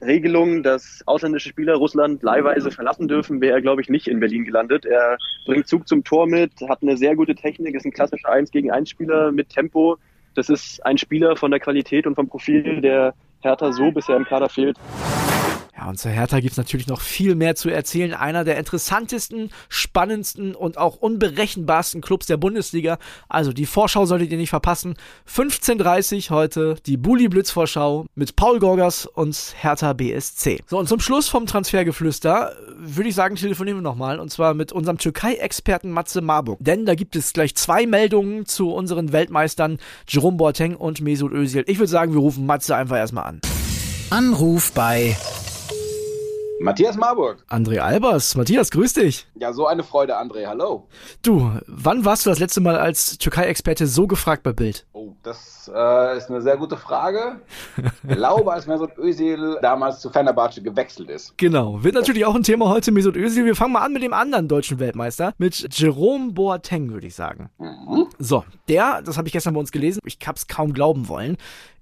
Regelung, 0.01 0.63
dass 0.63 1.03
ausländische 1.05 1.51
Spieler 1.51 1.75
Russland 1.75 2.23
leihweise 2.23 2.71
verlassen 2.71 3.09
dürfen, 3.09 3.43
wäre 3.43 3.57
er, 3.57 3.61
glaube 3.61 3.83
ich, 3.83 3.91
nicht 3.91 4.09
in 4.09 4.19
Berlin 4.19 4.47
gelandet. 4.47 4.87
Er 4.87 5.19
bringt 5.45 5.69
Zug 5.69 5.87
zum 5.87 6.03
Tor 6.03 6.27
mit, 6.27 6.53
hat 6.67 6.81
eine 6.81 6.97
sehr 6.97 7.15
gute 7.15 7.35
Technik, 7.35 7.75
ist 7.75 7.85
ein 7.85 7.93
klassischer 7.93 8.31
1 8.31 8.51
gegen 8.53 8.71
1 8.71 8.89
Spieler 8.89 9.33
mit 9.33 9.51
Tempo. 9.51 9.99
Das 10.35 10.49
ist 10.49 10.85
ein 10.87 10.97
Spieler 10.97 11.37
von 11.37 11.51
der 11.51 11.61
Qualität 11.61 12.07
und 12.07 12.15
vom 12.15 12.29
Profil, 12.29 12.81
der 12.81 13.13
Hertha 13.41 13.71
so 13.71 13.91
bisher 13.93 14.17
im 14.17 14.25
Kader 14.25 14.49
fehlt. 14.49 14.79
Und 15.87 15.99
zur 15.99 16.11
Hertha 16.11 16.41
gibt's 16.41 16.57
natürlich 16.57 16.87
noch 16.87 17.01
viel 17.01 17.35
mehr 17.35 17.55
zu 17.55 17.71
erzählen. 17.71 18.15
Einer 18.15 18.45
der 18.45 18.59
interessantesten, 18.59 19.51
spannendsten 19.69 20.55
und 20.55 20.79
auch 20.79 20.97
unberechenbarsten 20.97 22.01
Clubs 22.01 22.27
der 22.27 22.37
Bundesliga. 22.37 22.99
Also 23.29 23.53
die 23.53 23.67
Vorschau 23.67 24.07
solltet 24.07 24.31
ihr 24.31 24.37
nicht 24.37 24.51
verpassen. 24.51 24.95
15.30 25.29 26.31
heute 26.31 26.77
die 26.87 26.97
Bully 26.97 27.29
Blitz 27.29 27.51
Vorschau 27.51 28.07
mit 28.15 28.37
Paul 28.37 28.59
Gorgas 28.59 29.07
und 29.07 29.55
Hertha 29.61 29.93
BSC. 29.93 30.61
So, 30.67 30.79
und 30.79 30.89
zum 30.89 31.01
Schluss 31.01 31.29
vom 31.29 31.47
Transfergeflüster 31.47 32.53
würde 32.77 33.09
ich 33.09 33.15
sagen, 33.15 33.37
telefonieren 33.37 33.79
wir 33.79 33.83
nochmal. 33.83 34.19
Und 34.19 34.31
zwar 34.31 34.55
mit 34.55 34.73
unserem 34.73 34.99
Türkei-Experten 34.99 35.91
Matze 35.91 36.21
Marburg. 36.21 36.59
Denn 36.61 36.87
da 36.87 36.95
gibt 36.95 37.17
es 37.17 37.33
gleich 37.33 37.55
zwei 37.55 37.87
Meldungen 37.87 38.47
zu 38.47 38.73
unseren 38.73 39.13
Weltmeistern 39.13 39.79
Jerome 40.09 40.37
Boateng 40.37 40.75
und 40.75 41.01
Mesut 41.01 41.33
Özil. 41.33 41.65
Ich 41.67 41.79
würde 41.79 41.91
sagen, 41.91 42.13
wir 42.13 42.21
rufen 42.21 42.47
Matze 42.47 42.75
einfach 42.75 42.97
erstmal 42.97 43.25
an. 43.25 43.41
Anruf 44.11 44.73
bei 44.73 45.17
Matthias 46.59 46.97
Marburg. 46.97 47.45
André 47.49 47.79
Albers. 47.79 48.35
Matthias, 48.35 48.71
grüß 48.71 48.95
dich. 48.95 49.27
Ja, 49.35 49.53
so 49.53 49.67
eine 49.67 49.83
Freude, 49.83 50.19
André. 50.19 50.47
Hallo. 50.47 50.89
Du, 51.23 51.53
wann 51.67 52.05
warst 52.05 52.25
du 52.25 52.31
das 52.31 52.39
letzte 52.39 52.61
Mal 52.61 52.77
als 52.77 53.19
Türkei-Experte 53.19 53.87
so 53.87 54.07
gefragt 54.07 54.43
bei 54.43 54.53
Bild? 54.53 54.87
Oh, 54.93 55.13
das 55.23 55.71
äh, 55.73 56.17
ist 56.17 56.31
eine 56.31 56.41
sehr 56.41 56.57
gute 56.57 56.77
Frage. 56.77 57.41
Ich 58.09 58.17
glaube, 58.17 58.53
als 58.53 58.67
Mesut 58.67 58.97
Özil 58.99 59.59
damals 59.61 60.01
zu 60.01 60.11
Fenerbahce 60.11 60.63
gewechselt 60.63 61.11
ist. 61.11 61.37
Genau. 61.37 61.83
Wird 61.83 61.95
natürlich 61.95 62.25
auch 62.25 62.35
ein 62.35 62.43
Thema 62.43 62.69
heute, 62.69 62.93
Mesut 62.93 63.17
Özil. 63.17 63.45
Wir 63.45 63.55
fangen 63.55 63.73
mal 63.73 63.83
an 63.83 63.93
mit 63.93 64.03
dem 64.03 64.13
anderen 64.13 64.49
deutschen 64.49 64.79
Weltmeister, 64.79 65.35
mit 65.39 65.67
Jerome 65.77 66.33
Boateng, 66.33 66.93
würde 66.93 67.07
ich 67.07 67.15
sagen. 67.15 67.51
Mhm. 67.59 68.07
So, 68.19 68.45
der, 68.69 69.03
das 69.03 69.19
habe 69.19 69.29
ich 69.29 69.33
gestern 69.33 69.55
bei 69.55 69.61
uns 69.61 69.73
gelesen, 69.73 70.01
ich 70.05 70.19
hab's 70.27 70.47
kaum 70.47 70.73
glauben 70.73 71.09
wollen, 71.09 71.37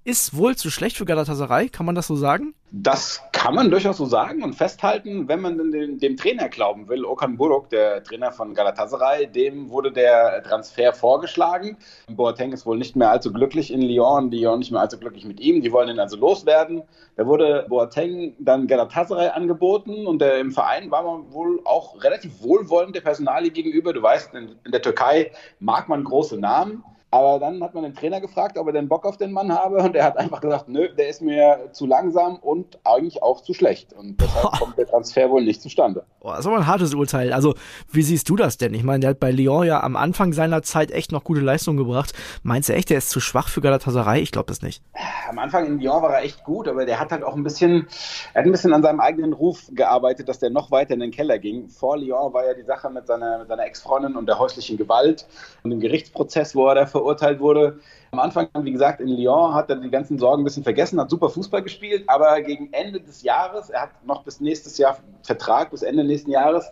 ist 0.04 0.36
wohl 0.36 0.54
zu 0.54 0.70
schlecht 0.70 0.98
für 0.98 1.06
Galatasaray, 1.06 1.70
kann 1.70 1.86
man 1.86 1.94
das 1.94 2.06
so 2.06 2.14
sagen? 2.14 2.54
Das 2.70 3.22
kann 3.32 3.54
man 3.54 3.70
durchaus 3.70 3.96
so 3.96 4.04
sagen 4.04 4.42
und 4.42 4.54
festhalten, 4.54 5.28
wenn 5.28 5.40
man 5.40 5.56
dem, 5.70 5.98
dem 5.98 6.16
Trainer 6.16 6.48
glauben 6.48 6.88
will. 6.88 7.04
Okan 7.04 7.36
Buruk, 7.36 7.70
der 7.70 8.02
Trainer 8.02 8.32
von 8.32 8.52
Galatasaray, 8.52 9.28
dem 9.28 9.70
wurde 9.70 9.92
der 9.92 10.42
Transfer 10.42 10.92
vorgeschlagen. 10.92 11.78
Boateng 12.08 12.52
ist 12.52 12.66
wohl 12.66 12.76
nicht 12.76 12.96
mehr 12.96 13.10
allzu 13.10 13.32
glücklich 13.32 13.72
in 13.72 13.80
Lyon, 13.80 14.30
Lyon 14.30 14.58
nicht 14.58 14.72
mehr 14.72 14.80
allzu 14.80 14.98
glücklich 14.98 15.24
mit 15.24 15.40
ihm. 15.40 15.62
Die 15.62 15.72
wollen 15.72 15.88
ihn 15.88 16.00
also 16.00 16.16
loswerden. 16.16 16.82
Da 17.16 17.26
wurde 17.26 17.64
Boateng 17.68 18.34
dann 18.38 18.66
Galatasaray 18.66 19.28
angeboten 19.28 20.06
und 20.06 20.20
der, 20.20 20.38
im 20.38 20.50
Verein 20.50 20.90
war 20.90 21.02
man 21.02 21.32
wohl 21.32 21.60
auch 21.64 22.02
relativ 22.02 22.42
wohlwollend 22.42 22.94
der 22.94 23.02
Personalie 23.02 23.52
gegenüber. 23.52 23.92
Du 23.92 24.02
weißt, 24.02 24.34
in, 24.34 24.56
in 24.64 24.72
der 24.72 24.82
Türkei 24.82 25.30
mag 25.60 25.88
man 25.88 26.04
große 26.04 26.36
Namen. 26.38 26.82
Aber 27.14 27.38
dann 27.38 27.62
hat 27.62 27.74
man 27.74 27.84
den 27.84 27.94
Trainer 27.94 28.20
gefragt, 28.20 28.58
ob 28.58 28.66
er 28.66 28.72
denn 28.72 28.88
Bock 28.88 29.06
auf 29.06 29.16
den 29.16 29.30
Mann 29.30 29.52
habe 29.52 29.76
und 29.76 29.94
er 29.94 30.04
hat 30.04 30.16
einfach 30.16 30.40
gesagt, 30.40 30.68
nö, 30.68 30.88
der 30.98 31.06
ist 31.06 31.22
mir 31.22 31.68
zu 31.70 31.86
langsam 31.86 32.38
und 32.38 32.80
eigentlich 32.82 33.22
auch 33.22 33.40
zu 33.40 33.54
schlecht. 33.54 33.92
Und 33.92 34.20
deshalb 34.20 34.42
Boah. 34.42 34.58
kommt 34.58 34.78
der 34.78 34.88
Transfer 34.88 35.30
wohl 35.30 35.44
nicht 35.44 35.62
zustande. 35.62 36.04
Boah, 36.18 36.32
das 36.32 36.40
ist 36.40 36.46
aber 36.48 36.56
ein 36.56 36.66
hartes 36.66 36.92
Urteil. 36.92 37.32
Also, 37.32 37.54
wie 37.92 38.02
siehst 38.02 38.28
du 38.28 38.34
das 38.34 38.58
denn? 38.58 38.74
Ich 38.74 38.82
meine, 38.82 38.98
der 38.98 39.10
hat 39.10 39.20
bei 39.20 39.30
Lyon 39.30 39.64
ja 39.64 39.80
am 39.84 39.94
Anfang 39.94 40.32
seiner 40.32 40.62
Zeit 40.62 40.90
echt 40.90 41.12
noch 41.12 41.22
gute 41.22 41.40
Leistungen 41.40 41.78
gebracht. 41.78 42.14
Meinst 42.42 42.68
du 42.68 42.72
echt, 42.72 42.90
der 42.90 42.98
ist 42.98 43.10
zu 43.10 43.20
schwach 43.20 43.46
für 43.46 43.60
Galatasaray? 43.60 44.20
Ich 44.20 44.32
glaube 44.32 44.48
das 44.48 44.62
nicht. 44.62 44.82
Am 45.30 45.38
Anfang 45.38 45.66
in 45.66 45.78
Lyon 45.78 46.02
war 46.02 46.14
er 46.14 46.24
echt 46.24 46.42
gut, 46.42 46.66
aber 46.66 46.84
der 46.84 46.98
hat 46.98 47.12
halt 47.12 47.22
auch 47.22 47.36
ein 47.36 47.44
bisschen, 47.44 47.86
er 48.32 48.40
hat 48.40 48.46
ein 48.46 48.50
bisschen 48.50 48.72
an 48.72 48.82
seinem 48.82 48.98
eigenen 48.98 49.34
Ruf 49.34 49.68
gearbeitet, 49.70 50.28
dass 50.28 50.40
der 50.40 50.50
noch 50.50 50.72
weiter 50.72 50.94
in 50.94 51.00
den 51.00 51.12
Keller 51.12 51.38
ging. 51.38 51.68
Vor 51.68 51.96
Lyon 51.96 52.32
war 52.32 52.44
ja 52.44 52.54
die 52.54 52.64
Sache 52.64 52.90
mit 52.90 53.06
seiner, 53.06 53.38
mit 53.38 53.46
seiner 53.46 53.66
Ex-Freundin 53.66 54.16
und 54.16 54.26
der 54.26 54.40
häuslichen 54.40 54.76
Gewalt 54.76 55.28
und 55.62 55.70
dem 55.70 55.78
Gerichtsprozess, 55.78 56.56
wo 56.56 56.66
er 56.66 56.74
da 56.74 56.86
verurteilt 56.86 57.03
wurde. 57.40 57.78
Am 58.12 58.18
Anfang, 58.18 58.48
wie 58.60 58.72
gesagt, 58.72 59.00
in 59.00 59.08
Lyon 59.08 59.54
hat 59.54 59.70
er 59.70 59.76
die 59.76 59.90
ganzen 59.90 60.18
Sorgen 60.18 60.42
ein 60.42 60.44
bisschen 60.44 60.62
vergessen, 60.62 61.00
hat 61.00 61.10
super 61.10 61.28
Fußball 61.28 61.62
gespielt, 61.62 62.04
aber 62.06 62.40
gegen 62.42 62.72
Ende 62.72 63.00
des 63.00 63.22
Jahres, 63.22 63.70
er 63.70 63.82
hat 63.82 63.90
noch 64.04 64.24
bis 64.24 64.40
nächstes 64.40 64.78
Jahr 64.78 64.98
Vertrag, 65.22 65.70
bis 65.70 65.82
Ende 65.82 66.04
nächsten 66.04 66.30
Jahres, 66.30 66.70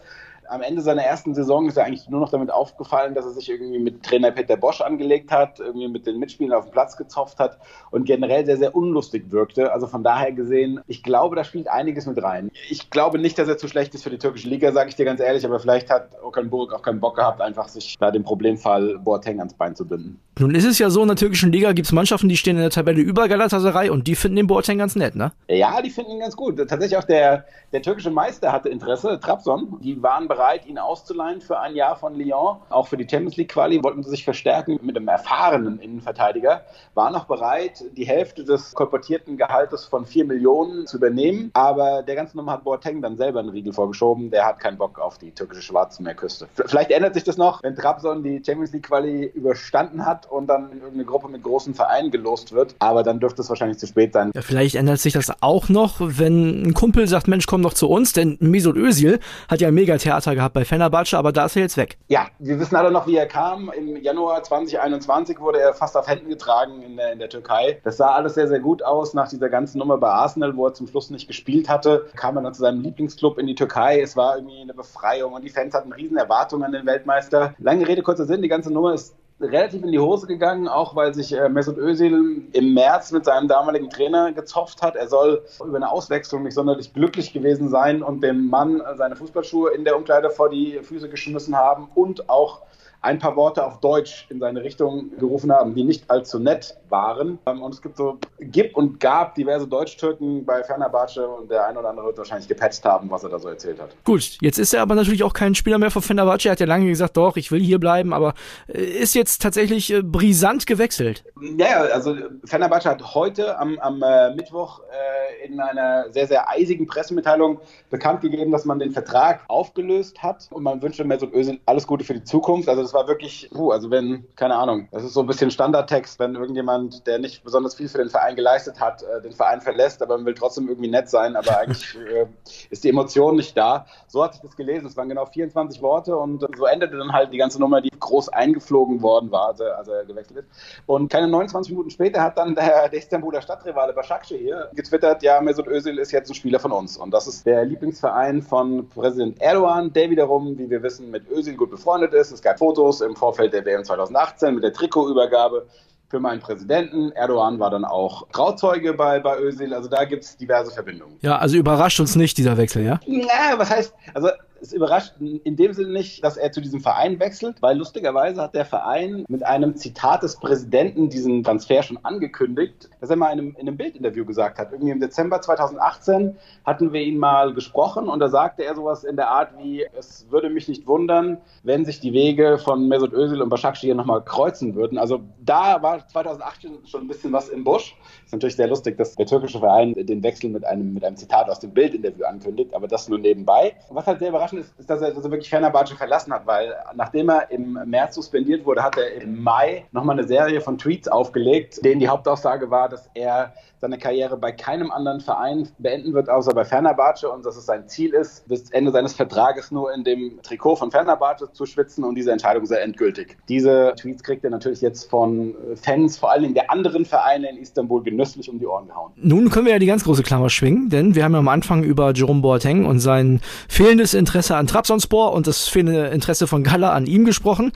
am 0.49 0.63
Ende 0.63 0.83
seiner 0.83 1.03
ersten 1.03 1.35
Saison 1.35 1.69
ist 1.69 1.77
er 1.77 1.85
eigentlich 1.85 2.09
nur 2.09 2.21
noch 2.21 2.31
damit 2.31 2.51
aufgefallen, 2.51 3.15
dass 3.15 3.25
er 3.25 3.33
sich 3.33 3.49
irgendwie 3.49 3.79
mit 3.79 4.03
Trainer 4.03 4.31
Peter 4.31 4.57
Bosch 4.57 4.81
angelegt 4.81 5.31
hat, 5.31 5.61
irgendwie 5.61 5.89
mit 5.89 6.07
den 6.07 6.19
Mitspielern 6.19 6.59
auf 6.59 6.67
dem 6.67 6.73
Platz 6.73 6.97
gezopft 6.97 7.39
hat 7.39 7.59
und 7.91 8.05
generell 8.05 8.45
sehr, 8.45 8.57
sehr 8.57 8.75
unlustig 8.75 9.31
wirkte. 9.31 9.73
Also 9.73 9.87
von 9.87 10.03
daher 10.03 10.33
gesehen, 10.33 10.81
ich 10.87 11.03
glaube, 11.03 11.37
da 11.37 11.45
spielt 11.45 11.69
einiges 11.69 12.07
mit 12.07 12.23
rein. 12.23 12.51
Ich 12.69 12.91
glaube 12.91 13.19
nicht, 13.19 13.39
dass 13.39 13.49
er 13.49 13.59
zu 13.59 13.69
schlecht 13.69 13.95
ist 13.95 14.03
für 14.03 14.11
die 14.11 14.19
türkische 14.19 14.49
Liga, 14.49 14.73
sage 14.73 14.91
ich 14.91 14.97
dir 14.97 15.05
ganz 15.05 15.21
ehrlich, 15.21 15.45
aber 15.45 15.61
vielleicht 15.61 15.91
hat 15.91 16.11
Okan 16.23 16.51
Buruk 16.51 16.73
auch 16.73 16.83
keinen 16.83 17.01
Bock 17.01 17.17
gehabt, 17.17 17.41
einfach 17.41 17.69
sich 17.69 17.97
da 17.99 18.11
den 18.11 18.25
Problemfall 18.25 18.99
Boateng 18.99 19.39
ans 19.39 19.55
Bein 19.55 19.75
zu 19.75 19.87
binden. 19.87 20.21
Nun 20.39 20.55
ist 20.55 20.65
es 20.65 20.79
ja 20.79 20.89
so, 20.89 21.03
in 21.03 21.09
der 21.09 21.17
türkischen 21.17 21.53
Liga 21.53 21.73
gibt 21.73 21.87
es 21.87 21.93
Mannschaften, 21.93 22.27
die 22.27 22.39
stehen 22.39 22.57
in 22.57 22.63
der 22.63 22.71
Tabelle 22.71 23.03
über 23.03 23.29
Galatasaray 23.29 23.91
und 23.91 24.07
die 24.07 24.15
finden 24.15 24.37
den 24.37 24.47
Boateng 24.47 24.79
ganz 24.79 24.97
nett, 24.97 25.15
ne? 25.15 25.33
Ja, 25.49 25.83
die 25.83 25.91
finden 25.91 26.13
ihn 26.13 26.21
ganz 26.21 26.35
gut. 26.35 26.57
Tatsächlich 26.57 26.97
auch 26.97 27.05
der, 27.05 27.45
der 27.73 27.83
türkische 27.83 28.11
Meister 28.11 28.51
hatte 28.51 28.71
Interesse, 28.71 29.21
Trabzon. 29.21 29.79
Die 29.83 30.03
waren 30.03 30.29
bereit, 30.29 30.65
ihn 30.67 30.79
auszuleihen 30.79 31.43
für 31.43 31.61
ein 31.61 31.77
Jahr 31.77 31.97
von 31.97 32.15
Lyon. 32.15 32.57
Auch 32.71 32.89
für 32.89 32.97
die 32.97 33.07
Champions 33.07 33.37
League 33.37 33.51
Quali 33.51 33.85
wollten 33.85 34.03
sie 34.03 34.09
sich 34.09 34.25
verstärken 34.25 34.81
mit 34.83 34.97
einem 34.97 35.09
erfahrenen 35.09 35.79
Innenverteidiger. 35.81 36.63
Waren 36.95 37.15
auch 37.15 37.27
bereit, 37.27 37.85
die 37.95 38.07
Hälfte 38.07 38.43
des 38.43 38.73
kolportierten 38.73 39.37
Gehaltes 39.37 39.85
von 39.85 40.07
4 40.07 40.25
Millionen 40.25 40.87
zu 40.87 40.97
übernehmen. 40.97 41.51
Aber 41.53 42.03
der 42.03 42.15
ganze 42.15 42.39
Nummer 42.39 42.53
hat 42.53 42.65
Boateng 42.65 43.03
dann 43.03 43.19
selber 43.19 43.41
einen 43.41 43.51
Riegel 43.51 43.75
vorgeschoben. 43.75 44.31
Der 44.31 44.47
hat 44.47 44.61
keinen 44.61 44.79
Bock 44.79 44.99
auf 44.99 45.19
die 45.19 45.33
türkische 45.33 45.61
Schwarzmeerküste. 45.61 46.49
Vielleicht 46.55 46.91
ändert 46.91 47.13
sich 47.13 47.25
das 47.25 47.37
noch, 47.37 47.63
wenn 47.63 47.77
Trabzon 47.77 48.23
die 48.23 48.43
Champions 48.45 48.73
League 48.73 48.87
Quali 48.87 49.27
überstanden 49.27 50.07
hat 50.07 50.22
und 50.27 50.47
dann 50.47 50.71
in 50.73 50.79
irgendeine 50.79 51.05
Gruppe 51.05 51.29
mit 51.29 51.43
großen 51.43 51.75
Vereinen 51.75 52.11
gelost 52.11 52.53
wird. 52.53 52.75
Aber 52.79 53.03
dann 53.03 53.21
dürfte 53.21 53.43
es 53.43 53.49
wahrscheinlich 53.49 53.79
zu 53.79 53.87
spät 53.87 54.13
sein. 54.13 54.31
Ja, 54.35 54.43
vielleicht 54.43 54.75
ändert 54.75 55.01
sich 55.01 55.13
das 55.13 55.33
auch 55.41 55.69
noch, 55.69 55.97
wenn 56.01 56.63
ein 56.63 56.75
Kumpel 56.75 57.07
sagt, 57.09 57.29
Mensch, 57.29 57.47
komm 57.47 57.63
doch 57.63 57.75
zu 57.75 57.89
uns, 57.89 58.13
denn 58.13 58.37
Mesut 58.41 58.77
Özil 58.77 59.21
hat 59.49 59.61
ja 59.61 59.69
ein 59.69 59.75
Megatheater 59.75 60.35
gehabt 60.35 60.55
bei 60.55 60.65
Fenerbahce, 60.65 61.17
aber 61.17 61.33
da 61.33 61.47
ist 61.47 61.57
er 61.57 61.63
jetzt 61.63 61.77
weg. 61.77 61.99
Ja, 62.09 62.27
wir 62.39 62.59
wissen 62.59 62.77
alle 62.77 62.91
noch, 62.91 63.07
wie 63.07 63.17
er 63.17 63.27
kam. 63.27 63.71
Im 63.77 63.97
Januar 63.97 64.43
2021 64.43 65.41
wurde 65.41 65.61
er 65.61 65.75
fast 65.75 65.97
auf 65.97 66.07
Händen 66.07 66.29
getragen 66.29 66.83
in 66.83 66.97
der, 66.97 67.13
in 67.13 67.19
der 67.19 67.29
Türkei. 67.29 67.81
Das 67.85 67.97
sah 67.97 68.15
alles 68.15 68.35
sehr, 68.35 68.49
sehr 68.49 68.61
gut 68.61 68.83
aus. 68.83 69.15
Nach 69.15 69.29
dieser 69.29 69.49
ganzen 69.49 69.79
Nummer 69.79 69.99
bei 69.99 70.09
Arsenal, 70.09 70.57
wo 70.57 70.67
er 70.67 70.75
zum 70.75 70.87
Schluss 70.87 71.11
nicht 71.11 71.29
gespielt 71.29 71.69
hatte, 71.69 72.07
kam 72.17 72.37
er 72.37 72.43
dann 72.43 72.55
zu 72.55 72.61
seinem 72.61 72.81
Lieblingsclub 72.83 73.39
in 73.39 73.47
die 73.47 73.55
Türkei. 73.55 74.01
Es 74.01 74.17
war 74.17 74.37
irgendwie 74.37 74.61
eine 74.61 74.75
Befreiung 74.75 75.33
und 75.33 75.43
die 75.43 75.51
Fans 75.51 75.75
hatten 75.75 75.93
riesen 75.93 76.17
Erwartungen 76.17 76.65
an 76.65 76.73
den 76.73 76.87
Weltmeister. 76.87 77.55
Lange 77.59 77.87
Rede, 77.87 78.03
kurzer 78.03 78.27
Sinn, 78.27 78.43
die 78.43 78.49
ganze 78.49 78.73
Nummer 78.73 78.95
ist 78.95 79.15
relativ 79.41 79.83
in 79.83 79.93
die 79.93 79.99
Hose 79.99 80.27
gegangen, 80.27 80.69
auch 80.69 80.95
weil 80.95 81.15
sich 81.15 81.33
äh, 81.33 81.49
Mesut 81.49 81.77
Özil 81.79 82.43
im 82.53 82.75
März 82.75 83.13
mit 83.13 83.25
seinem 83.25 83.49
damaligen 83.49 83.91
Trainer 83.91 84.33
gezopft 84.33 84.83
hat. 84.83 84.97
Er 84.97 85.09
soll 85.09 85.43
über 85.65 85.77
eine 85.77 85.91
Auswechslung 85.91 86.45
nicht 86.45 86.55
sonderlich 86.55 86.93
glücklich 86.93 87.33
gewesen 87.33 87.69
sein 87.69 88.03
und 88.03 88.23
dem 88.23 88.49
Mann 88.49 88.83
seine 88.97 89.17
Fußballschuhe 89.17 89.73
in 89.73 89.85
der 89.85 89.97
Umkleide 89.97 90.31
vor 90.31 90.49
die 90.49 90.81
Füße 90.83 91.09
geschmissen 91.09 91.57
haben 91.57 91.89
und 91.95 92.29
auch 92.29 92.63
ein 93.03 93.19
paar 93.19 93.37
Worte 93.37 93.67
auf 93.67 93.81
Deutsch 93.81 94.27
in 94.31 94.39
seine 94.39 94.63
Richtung 94.63 95.11
gerufen 95.19 95.53
haben, 95.53 95.75
die 95.75 95.83
nicht 95.83 96.11
allzu 96.11 96.39
nett 96.39 96.77
waren. 96.89 97.39
Ähm, 97.47 97.63
und 97.63 97.75
es 97.75 97.83
gibt 97.83 97.97
so, 97.97 98.19
gib 98.39 98.77
und 98.77 99.01
gab 99.01 99.35
diverse 99.35 99.67
Deutsch-Türken 99.67 100.45
bei 100.45 100.63
Fenerbahce 100.63 101.27
und 101.27 101.51
der 101.51 101.67
ein 101.67 101.77
oder 101.77 101.91
andere 101.91 102.07
wird 102.07 102.19
wahrscheinlich 102.19 102.49
gepetzt 102.49 102.85
haben, 102.85 103.11
was 103.11 103.25
er 103.25 103.31
da 103.31 103.39
so 103.39 103.49
erzählt 103.49 103.81
hat. 103.81 103.91
Gut, 104.05 104.39
jetzt 104.41 104.59
ist 104.59 104.73
er 104.73 104.83
aber 104.83 104.95
natürlich 104.95 105.25
auch 105.25 105.33
kein 105.33 105.55
Spieler 105.55 105.79
mehr 105.79 105.91
von 105.91 106.03
Fenerbahce. 106.03 106.49
Er 106.49 106.53
hat 106.53 106.61
ja 106.61 106.67
lange 106.67 106.87
gesagt, 106.87 107.17
doch, 107.17 107.37
ich 107.37 107.51
will 107.51 107.61
hier 107.61 107.81
bleiben, 107.81 108.13
aber 108.13 108.35
äh, 108.69 108.83
ist 108.83 109.15
jetzt 109.15 109.33
jetzt 109.33 109.43
tatsächlich 109.43 109.93
äh, 109.93 110.03
brisant 110.03 110.67
gewechselt. 110.67 111.25
Ja, 111.57 111.83
also 111.83 112.17
Fenerbahce 112.45 112.89
hat 112.89 113.15
heute 113.15 113.59
am, 113.59 113.79
am 113.79 114.03
äh, 114.03 114.35
Mittwoch 114.35 114.81
äh, 114.81 115.47
in 115.47 115.61
einer 115.61 116.11
sehr, 116.11 116.27
sehr 116.27 116.49
eisigen 116.49 116.87
Pressemitteilung 116.87 117.61
bekannt 117.91 118.21
gegeben, 118.21 118.53
dass 118.53 118.65
man 118.65 118.79
den 118.79 118.91
Vertrag 118.91 119.45
aufgelöst 119.49 120.23
hat 120.23 120.49
und 120.51 120.63
man 120.63 120.83
wünscht 120.83 121.03
Mesut 121.03 121.33
Özil 121.35 121.61
alles 121.67 121.87
Gute 121.87 122.05
für 122.05 122.15
die 122.15 122.25
Zukunft. 122.25 122.69
Also 122.69 122.83
das 122.93 123.01
war 123.01 123.09
wirklich, 123.09 123.49
puh, 123.53 123.71
also 123.71 123.91
wenn, 123.91 124.27
keine 124.37 124.57
Ahnung, 124.57 124.89
das 124.91 125.03
ist 125.03 125.15
so 125.15 125.21
ein 125.21 125.27
bisschen 125.27 125.51
Standardtext, 125.51 126.19
wenn 126.19 126.35
irgendjemand, 126.35 127.07
der 127.07 127.19
nicht 127.19 127.43
besonders 127.43 127.75
viel 127.75 127.89
für 127.89 127.99
den 127.99 128.11
Verein 128.11 128.37
geleistet 128.37 128.81
hat, 128.81 129.03
äh, 129.03 129.23
den 129.23 129.33
Verein 129.33 129.63
verlässt, 129.63 130.03
aber 130.03 130.17
man 130.17 130.27
will 130.27 130.35
trotzdem 130.35 130.69
irgendwie 130.69 130.91
nett 130.91 131.09
sein, 131.09 131.35
aber 131.35 131.59
eigentlich 131.59 131.97
äh, 132.13 132.27
ist 132.69 132.85
die 132.85 132.91
Emotion 132.91 133.37
nicht 133.37 133.57
da. 133.57 133.87
So 134.09 134.23
hatte 134.23 134.37
ich 134.37 134.43
das 134.43 134.57
gelesen. 134.57 134.87
Es 134.87 134.97
waren 134.97 135.09
genau 135.09 135.25
24 135.25 135.81
Worte 135.81 136.17
und 136.17 136.47
so 136.57 136.67
endete 136.67 136.99
dann 136.99 137.13
halt 137.13 137.33
die 137.33 137.39
ganze 137.39 137.59
Nummer, 137.59 137.81
die 137.81 137.91
groß 137.99 138.29
eingeflogen 138.29 139.01
worden 139.01 139.31
war, 139.31 139.49
als 139.49 139.61
er, 139.61 139.79
als 139.79 139.89
er 139.89 140.05
gewechselt 140.05 140.41
ist. 140.41 140.49
Und 140.87 141.11
keine 141.11 141.29
29 141.29 141.73
Minuten 141.73 141.91
später 141.91 142.23
hat 142.23 142.37
dann 142.37 142.55
der, 142.55 142.91
der 142.91 142.99
Istanbuler 142.99 143.41
Stadtrivale 143.41 143.95
Başakşehir 143.95 144.43
hier 144.43 144.71
getwittert, 144.75 145.23
ja, 145.23 145.41
Mesut 145.41 145.69
Özil 145.69 145.99
ist 145.99 146.11
jetzt 146.13 146.31
ein 146.31 146.35
Spieler 146.35 146.59
von 146.59 146.73
uns. 146.73 146.97
Und 146.97 147.13
das 147.13 147.27
ist 147.27 147.47
der 147.47 147.65
Lieblingsverein 147.65 148.43
von 148.43 148.89
Präsident 148.89 149.41
Erdogan, 149.41 149.93
der 149.93 150.11
wiederum, 150.11 150.59
wie 150.59 150.69
wir 150.69 150.83
wissen, 150.83 151.11
mit 151.11 151.31
Özil 151.31 151.57
gut 151.57 151.71
befreundet 151.71 152.13
ist. 152.13 152.33
Es 152.33 152.43
gab 152.43 152.59
Fotos 152.59 152.82
im 152.91 153.17
Vorfeld 153.17 153.53
der 153.53 153.65
WM 153.65 153.85
2018 153.85 154.55
mit 154.55 154.65
der 154.65 154.73
Trikotübergabe 154.73 155.67
für 156.09 156.21
meinen 156.21 156.41
Präsidenten. 156.41 157.11
Erdogan 157.13 157.59
war 157.59 157.71
dann 157.71 157.85
auch 157.85 158.29
Trauzeuge 158.33 158.93
bei, 158.93 159.19
bei 159.19 159.39
Özil. 159.39 159.73
Also 159.73 159.89
da 159.89 160.05
gibt 160.05 160.25
es 160.25 160.37
diverse 160.37 160.71
Verbindungen. 160.71 161.17
Ja, 161.23 161.39
also 161.39 161.57
überrascht 161.57 162.01
uns 162.01 162.17
nicht 162.17 162.37
dieser 162.37 162.57
Wechsel, 162.59 162.85
ja? 162.85 163.01
Ja, 163.07 163.55
was 163.57 163.71
heißt, 163.71 163.95
also 164.13 164.29
es 164.63 164.73
überrascht 164.73 165.15
in 165.21 165.57
dem 165.57 165.73
Sinne 165.73 165.93
nicht, 165.93 166.25
dass 166.25 166.37
er 166.37 166.53
zu 166.53 166.61
diesem 166.61 166.81
Verein 166.81 167.19
wechselt, 167.19 167.61
weil 167.61 167.77
lustigerweise 167.77 168.41
hat 168.41 168.55
der 168.55 168.65
Verein 168.65 169.25
mit 169.29 169.45
einem 169.45 169.77
Zitat 169.77 170.23
des 170.23 170.37
Präsidenten 170.37 171.09
diesen 171.09 171.43
Transfer 171.43 171.83
schon 171.83 171.99
angekündigt, 172.05 172.89
dass 173.01 173.11
er 173.11 173.17
mal 173.17 173.33
in 173.33 173.39
einem, 173.39 173.57
in 173.57 173.69
einem 173.69 173.77
Bildinterview 173.77 174.25
gesagt 174.25 174.59
hat. 174.59 174.73
Irgendwie 174.73 174.93
im 174.93 175.01
Dezember 175.01 175.41
2018 175.41 176.37
hatten 176.65 176.93
wir 176.93 177.01
ihn 177.01 177.19
mal 177.19 177.53
gesprochen 177.55 178.09
und 178.09 178.21
da 178.21 178.29
sagte 178.29 178.65
er 178.65 178.75
sowas 178.77 179.05
in 179.05 179.17
der 179.17 179.31
Art 179.31 179.59
wie, 179.59 179.85
es 179.99 180.27
würde 180.31 180.49
mich 180.49 180.69
nicht 180.69 180.87
wundern, 180.87 181.39
wenn 181.65 181.85
sich 181.85 182.01
die 182.01 182.13
Wege 182.13 182.59
von 182.59 182.87
Mesut 182.89 183.13
Özil 183.13 183.43
und 183.43 183.49
Başakşehir 183.49 183.95
nochmal 183.95 184.23
kreuzen 184.23 184.75
würden. 184.75 184.99
Also 184.99 185.21
da 185.45 185.83
war 185.83 186.07
2018 186.07 186.87
schon 186.87 187.03
ein 187.03 187.09
bisschen 187.09 187.33
was 187.33 187.49
im 187.49 187.65
Busch. 187.65 187.97
Ist 188.25 188.33
natürlich 188.33 188.57
sehr 188.57 188.69
lustig, 188.69 188.97
dass 188.97 189.17
der 189.17 189.27
türkische 189.27 189.59
Verein 189.59 189.95
den 189.95 190.23
Wechsel 190.23 190.51
mit 190.51 190.65
einem, 190.65 190.95
mit 190.95 191.05
einem 191.05 191.17
Zitat 191.17 191.49
aus 191.49 191.59
dem 191.59 191.73
Bildinterview 191.73 192.25
ankündigt, 192.25 192.75
aber 192.75 192.87
das 192.87 193.09
nur 193.09 193.19
nebenbei. 193.19 193.75
Was 193.91 194.07
halt 194.07 194.21
sehr 194.21 194.33
überraschend 194.53 194.61
ist, 194.61 194.79
ist, 194.79 194.91
dass 194.91 195.01
er, 195.01 195.13
dass 195.13 195.25
er 195.25 195.31
wirklich 195.31 195.51
Fenerbahce 195.51 195.97
verlassen 195.97 196.33
hat, 196.33 196.47
weil 196.47 196.75
nachdem 196.95 197.31
er 197.31 197.51
im 197.51 197.79
März 197.87 198.15
suspendiert 198.15 198.65
wurde, 198.65 198.83
hat 198.83 198.97
er 198.97 199.23
im 199.23 199.43
Mai 199.43 199.85
nochmal 199.93 200.19
eine 200.19 200.27
Serie 200.27 200.61
von 200.61 200.79
Tweets 200.79 201.09
aufgelegt, 201.09 201.85
denen 201.85 202.01
die 202.01 202.09
Hauptaussage 202.09 202.71
war, 202.71 202.89
dass 202.89 203.09
er 203.15 203.53
seine 203.83 203.99
Karriere 203.99 204.37
bei 204.37 204.53
keinem 204.53 204.93
anderen 204.93 205.21
Verein 205.21 205.69
beenden 205.79 206.15
wird, 206.15 206.31
außer 206.31 206.55
bei 206.55 206.65
Fenerbahce 206.65 207.29
und 207.29 207.45
dass 207.45 207.57
es 207.57 207.67
sein 207.67 207.89
Ziel 207.89 208.15
ist, 208.15 208.47
bis 208.47 208.71
Ende 208.71 208.93
seines 208.93 209.13
Vertrages 209.13 209.73
nur 209.73 209.93
in 209.93 210.05
dem 210.05 210.41
Trikot 210.43 210.77
von 210.77 210.93
Fenerbahce 210.93 211.51
zu 211.53 211.67
schwitzen 211.67 212.05
und 212.05 212.15
diese 212.15 212.31
Entscheidung 212.31 212.65
sei 212.65 212.77
endgültig. 212.77 213.37
Diese 213.49 213.93
Tweets 213.97 214.23
kriegt 214.23 214.45
er 214.45 214.51
natürlich 214.51 214.83
jetzt 214.83 215.11
von 215.11 215.57
Fans, 215.75 216.17
vor 216.17 216.31
allen 216.31 216.43
Dingen 216.43 216.55
der 216.55 216.71
anderen 216.71 217.05
Vereine 217.05 217.51
in 217.51 217.57
Istanbul, 217.57 218.05
genüsslich 218.05 218.49
um 218.49 218.61
die 218.61 218.67
Ohren 218.67 218.87
gehauen. 218.87 219.13
Nun 219.17 219.51
können 219.51 219.67
wir 219.67 219.73
ja 219.73 219.81
die 219.81 219.87
ganz 219.87 220.05
große 220.05 220.23
Klammer 220.23 220.49
schwingen, 220.49 220.89
denn 220.89 221.17
wir 221.17 221.25
haben 221.25 221.33
ja 221.33 221.41
am 221.41 221.49
Anfang 221.49 221.83
über 221.83 222.13
Jerome 222.13 222.41
Boateng 222.41 222.87
und 222.87 223.01
sein 223.01 223.41
fehlendes 223.69 224.15
Interesse 224.15 224.42
an 224.51 224.67
Trabzonspor 224.67 225.33
und 225.33 225.47
das 225.47 225.69
fehlende 225.69 226.07
Interesse 226.09 226.47
von 226.47 226.63
Galla 226.63 226.93
an 226.93 227.07
ihm 227.07 227.25
gesprochen. 227.25 227.73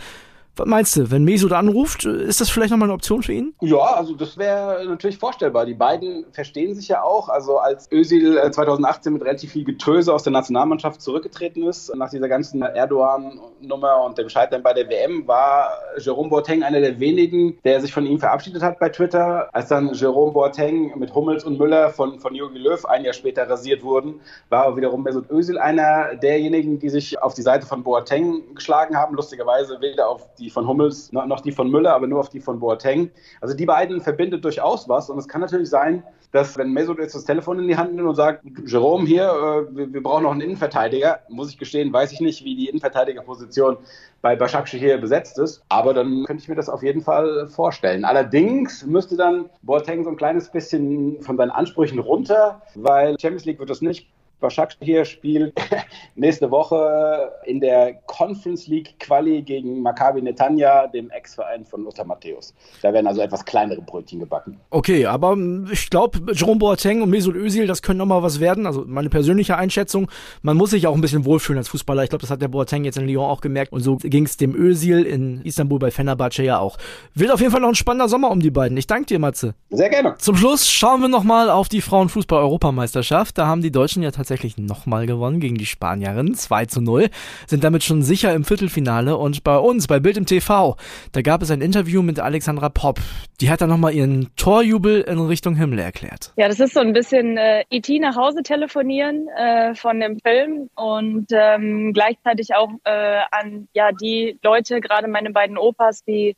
Was 0.56 0.66
meinst 0.66 0.96
du, 0.96 1.10
wenn 1.10 1.24
Mesut 1.24 1.52
anruft, 1.52 2.06
ist 2.06 2.40
das 2.40 2.48
vielleicht 2.48 2.70
nochmal 2.70 2.86
eine 2.86 2.94
Option 2.94 3.22
für 3.22 3.34
ihn? 3.34 3.54
Ja, 3.60 3.76
also 3.76 4.14
das 4.14 4.38
wäre 4.38 4.84
natürlich 4.86 5.18
vorstellbar. 5.18 5.66
Die 5.66 5.74
beiden 5.74 6.24
verstehen 6.32 6.74
sich 6.74 6.88
ja 6.88 7.02
auch. 7.02 7.28
Also 7.28 7.58
als 7.58 7.90
Özil 7.92 8.40
2018 8.50 9.12
mit 9.12 9.22
relativ 9.22 9.52
viel 9.52 9.64
Getöse 9.64 10.14
aus 10.14 10.22
der 10.22 10.32
Nationalmannschaft 10.32 11.02
zurückgetreten 11.02 11.62
ist, 11.64 11.94
nach 11.94 12.08
dieser 12.10 12.28
ganzen 12.28 12.62
Erdogan-Nummer 12.62 14.04
und 14.04 14.16
dem 14.16 14.30
Scheitern 14.30 14.62
bei 14.62 14.72
der 14.72 14.88
WM, 14.88 15.28
war 15.28 15.70
Jerome 15.98 16.30
Boateng 16.30 16.62
einer 16.62 16.80
der 16.80 16.98
wenigen, 16.98 17.58
der 17.64 17.80
sich 17.82 17.92
von 17.92 18.06
ihm 18.06 18.18
verabschiedet 18.18 18.62
hat 18.62 18.78
bei 18.78 18.88
Twitter. 18.88 19.50
Als 19.52 19.68
dann 19.68 19.92
Jerome 19.92 20.32
Boateng 20.32 20.98
mit 20.98 21.14
Hummels 21.14 21.44
und 21.44 21.58
Müller 21.58 21.90
von, 21.90 22.18
von 22.18 22.34
Jogi 22.34 22.58
Löw 22.58 22.82
ein 22.86 23.04
Jahr 23.04 23.14
später 23.14 23.48
rasiert 23.48 23.82
wurden, 23.82 24.20
war 24.48 24.74
wiederum 24.74 25.02
Mesut 25.02 25.30
Özil 25.30 25.58
einer 25.58 26.14
derjenigen, 26.14 26.78
die 26.78 26.88
sich 26.88 27.20
auf 27.22 27.34
die 27.34 27.42
Seite 27.42 27.66
von 27.66 27.82
Boateng 27.82 28.54
geschlagen 28.54 28.96
haben. 28.96 29.14
Lustigerweise 29.14 29.80
weder 29.80 30.08
auf 30.08 30.26
die 30.36 30.45
die 30.46 30.50
von 30.50 30.66
Hummels, 30.68 31.12
noch 31.12 31.40
die 31.40 31.50
von 31.50 31.68
Müller, 31.68 31.92
aber 31.92 32.06
nur 32.06 32.20
auf 32.20 32.28
die 32.28 32.40
von 32.40 32.60
Boateng. 32.60 33.10
Also 33.40 33.54
die 33.54 33.66
beiden 33.66 34.00
verbindet 34.00 34.44
durchaus 34.44 34.88
was 34.88 35.10
und 35.10 35.18
es 35.18 35.26
kann 35.26 35.40
natürlich 35.40 35.68
sein, 35.68 36.04
dass 36.30 36.56
wenn 36.56 36.72
Mesut 36.72 36.98
jetzt 36.98 37.14
das 37.14 37.24
Telefon 37.24 37.58
in 37.58 37.66
die 37.66 37.76
Hand 37.76 37.94
nimmt 37.94 38.08
und 38.08 38.14
sagt, 38.14 38.44
Jerome 38.64 39.06
hier, 39.06 39.24
äh, 39.24 39.76
wir, 39.76 39.92
wir, 39.92 40.02
brauchen 40.02 40.24
noch 40.24 40.32
einen 40.32 40.42
Innenverteidiger, 40.42 41.20
muss 41.28 41.50
ich 41.50 41.58
gestehen, 41.58 41.92
weiß 41.92 42.12
ich 42.12 42.20
nicht, 42.20 42.44
wie 42.44 42.54
die 42.54 42.68
Innenverteidigerposition 42.68 43.78
bei 44.22 44.36
Başakşehir 44.36 44.86
hier 44.86 44.98
besetzt 44.98 45.38
ist, 45.38 45.64
aber 45.68 45.94
dann 45.94 46.24
könnte 46.24 46.42
ich 46.42 46.48
mir 46.48 46.54
das 46.54 46.68
auf 46.68 46.82
jeden 46.82 47.00
Fall 47.00 47.48
vorstellen. 47.48 48.04
Allerdings 48.04 48.84
müsste 48.84 49.16
dann 49.16 49.50
Boateng 49.62 50.04
so 50.04 50.10
ein 50.10 50.16
kleines 50.16 50.50
bisschen 50.50 51.20
von 51.22 51.36
seinen 51.36 51.50
Ansprüchen 51.50 51.98
runter, 51.98 52.62
weil 52.74 53.18
Champions 53.20 53.44
League 53.46 53.58
wird 53.58 53.70
das 53.70 53.82
nicht 53.82 54.08
Başak 54.40 54.76
hier 54.80 55.04
spielt 55.06 55.54
nächste 56.14 56.50
Woche 56.50 57.32
in 57.44 57.58
der 57.60 57.94
Conference 58.06 58.66
League 58.66 58.98
Quali 59.00 59.40
gegen 59.40 59.80
Maccabi 59.80 60.20
Netanya, 60.20 60.86
dem 60.88 61.10
Ex-Verein 61.10 61.64
von 61.64 61.84
Lothar 61.84 62.04
Matthäus. 62.04 62.54
Da 62.82 62.92
werden 62.92 63.06
also 63.06 63.22
etwas 63.22 63.44
kleinere 63.44 63.80
Brötchen 63.80 64.20
gebacken. 64.20 64.60
Okay, 64.70 65.06
aber 65.06 65.36
ich 65.72 65.88
glaube, 65.88 66.20
Jerome 66.34 66.58
Boateng 66.58 67.00
und 67.00 67.08
Mesut 67.08 67.34
Özil, 67.34 67.66
das 67.66 67.80
können 67.80 67.98
nochmal 67.98 68.22
was 68.22 68.38
werden. 68.38 68.66
Also 68.66 68.84
meine 68.86 69.08
persönliche 69.08 69.56
Einschätzung, 69.56 70.10
man 70.42 70.56
muss 70.56 70.70
sich 70.70 70.86
auch 70.86 70.94
ein 70.94 71.00
bisschen 71.00 71.24
wohlfühlen 71.24 71.58
als 71.58 71.68
Fußballer. 71.68 72.04
Ich 72.04 72.10
glaube, 72.10 72.20
das 72.20 72.30
hat 72.30 72.42
der 72.42 72.48
Boateng 72.48 72.84
jetzt 72.84 72.98
in 72.98 73.06
Lyon 73.06 73.30
auch 73.30 73.40
gemerkt. 73.40 73.72
Und 73.72 73.80
so 73.80 73.96
ging 73.96 74.26
es 74.26 74.36
dem 74.36 74.54
Özil 74.54 75.04
in 75.04 75.40
Istanbul 75.44 75.78
bei 75.78 75.90
Fenerbahce 75.90 76.42
ja 76.42 76.58
auch. 76.58 76.76
Wird 77.14 77.30
auf 77.30 77.40
jeden 77.40 77.52
Fall 77.52 77.62
noch 77.62 77.68
ein 77.68 77.74
spannender 77.74 78.08
Sommer 78.08 78.30
um 78.30 78.40
die 78.40 78.50
beiden. 78.50 78.76
Ich 78.76 78.86
danke 78.86 79.06
dir, 79.06 79.18
Matze. 79.18 79.54
Sehr 79.70 79.88
gerne. 79.88 80.16
Zum 80.18 80.36
Schluss 80.36 80.70
schauen 80.70 81.00
wir 81.00 81.08
nochmal 81.08 81.48
auf 81.48 81.70
die 81.70 81.80
Frauenfußball-Europameisterschaft. 81.80 83.38
Da 83.38 83.46
haben 83.46 83.62
die 83.62 83.72
Deutschen 83.72 84.02
ja 84.02 84.10
tatsächlich 84.10 84.25
tatsächlich 84.26 84.58
nochmal 84.58 85.06
gewonnen 85.06 85.38
gegen 85.38 85.54
die 85.54 85.66
Spanierinnen. 85.66 86.34
2 86.34 86.66
zu 86.66 86.80
0. 86.80 87.10
Sind 87.46 87.62
damit 87.62 87.84
schon 87.84 88.02
sicher 88.02 88.34
im 88.34 88.44
Viertelfinale. 88.44 89.16
Und 89.16 89.44
bei 89.44 89.56
uns, 89.56 89.86
bei 89.86 90.00
Bild 90.00 90.16
im 90.16 90.26
TV, 90.26 90.76
da 91.12 91.22
gab 91.22 91.42
es 91.42 91.50
ein 91.52 91.60
Interview 91.60 92.02
mit 92.02 92.18
Alexandra 92.18 92.68
Popp. 92.68 92.98
Die 93.40 93.50
hat 93.50 93.60
dann 93.60 93.68
nochmal 93.68 93.94
ihren 93.94 94.34
Torjubel 94.34 95.02
in 95.02 95.20
Richtung 95.20 95.54
Himmel 95.54 95.78
erklärt. 95.78 96.32
Ja, 96.36 96.48
das 96.48 96.58
ist 96.58 96.74
so 96.74 96.80
ein 96.80 96.92
bisschen 96.92 97.36
äh, 97.36 97.64
IT 97.70 97.88
e 97.88 98.00
nach 98.00 98.16
Hause 98.16 98.42
telefonieren 98.42 99.28
äh, 99.28 99.76
von 99.76 100.00
dem 100.00 100.18
Film 100.18 100.70
und 100.74 101.26
ähm, 101.30 101.92
gleichzeitig 101.92 102.54
auch 102.56 102.70
äh, 102.82 103.20
an 103.30 103.68
ja 103.74 103.92
die 103.92 104.38
Leute, 104.42 104.80
gerade 104.80 105.06
meine 105.06 105.30
beiden 105.30 105.56
Opas, 105.56 106.02
die 106.02 106.34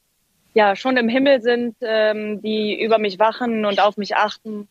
ja 0.53 0.77
schon 0.77 0.98
im 0.98 1.09
Himmel 1.09 1.40
sind, 1.40 1.77
ähm, 1.81 2.42
die 2.42 2.83
über 2.83 2.98
mich 2.98 3.18
wachen 3.18 3.64
und 3.64 3.81
auf 3.81 3.96
mich 3.96 4.16
achten 4.16 4.68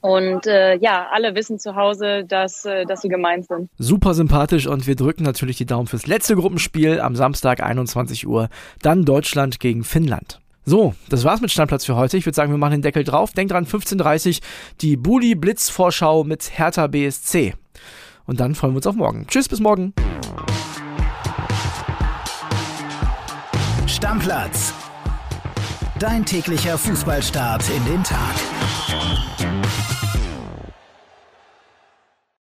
und 0.00 0.46
äh, 0.46 0.76
ja, 0.76 1.08
alle 1.12 1.34
wissen 1.34 1.58
zu 1.58 1.76
Hause, 1.76 2.24
dass, 2.26 2.64
äh, 2.64 2.84
dass 2.86 3.02
sie 3.02 3.08
gemeint 3.08 3.46
sind. 3.46 3.68
Super 3.78 4.14
sympathisch 4.14 4.66
und 4.66 4.86
wir 4.86 4.96
drücken 4.96 5.24
natürlich 5.24 5.56
die 5.56 5.66
Daumen 5.66 5.86
fürs 5.86 6.06
letzte 6.06 6.36
Gruppenspiel 6.36 7.00
am 7.00 7.16
Samstag 7.16 7.62
21 7.62 8.26
Uhr. 8.26 8.48
Dann 8.82 9.04
Deutschland 9.04 9.60
gegen 9.60 9.84
Finnland. 9.84 10.40
So, 10.64 10.94
das 11.08 11.24
war's 11.24 11.40
mit 11.40 11.50
Standplatz 11.50 11.84
für 11.84 11.96
heute. 11.96 12.16
Ich 12.16 12.26
würde 12.26 12.36
sagen, 12.36 12.52
wir 12.52 12.58
machen 12.58 12.72
den 12.72 12.82
Deckel 12.82 13.04
drauf. 13.04 13.32
Denkt 13.32 13.52
dran, 13.52 13.66
15.30 13.66 14.36
Uhr 14.36 14.46
die 14.80 14.96
Bully 14.96 15.34
Blitz 15.34 15.68
Vorschau 15.68 16.24
mit 16.24 16.58
Hertha 16.58 16.86
BSC. 16.86 17.54
Und 18.26 18.40
dann 18.40 18.54
freuen 18.54 18.74
wir 18.74 18.76
uns 18.76 18.86
auf 18.86 18.94
morgen. 18.94 19.26
Tschüss, 19.26 19.48
bis 19.48 19.60
morgen. 19.60 19.92
Stammplatz. 23.86 24.72
Dein 25.98 26.24
täglicher 26.24 26.78
Fußballstart 26.78 27.64
in 27.68 27.84
den 27.84 28.04
Tag. 28.04 29.29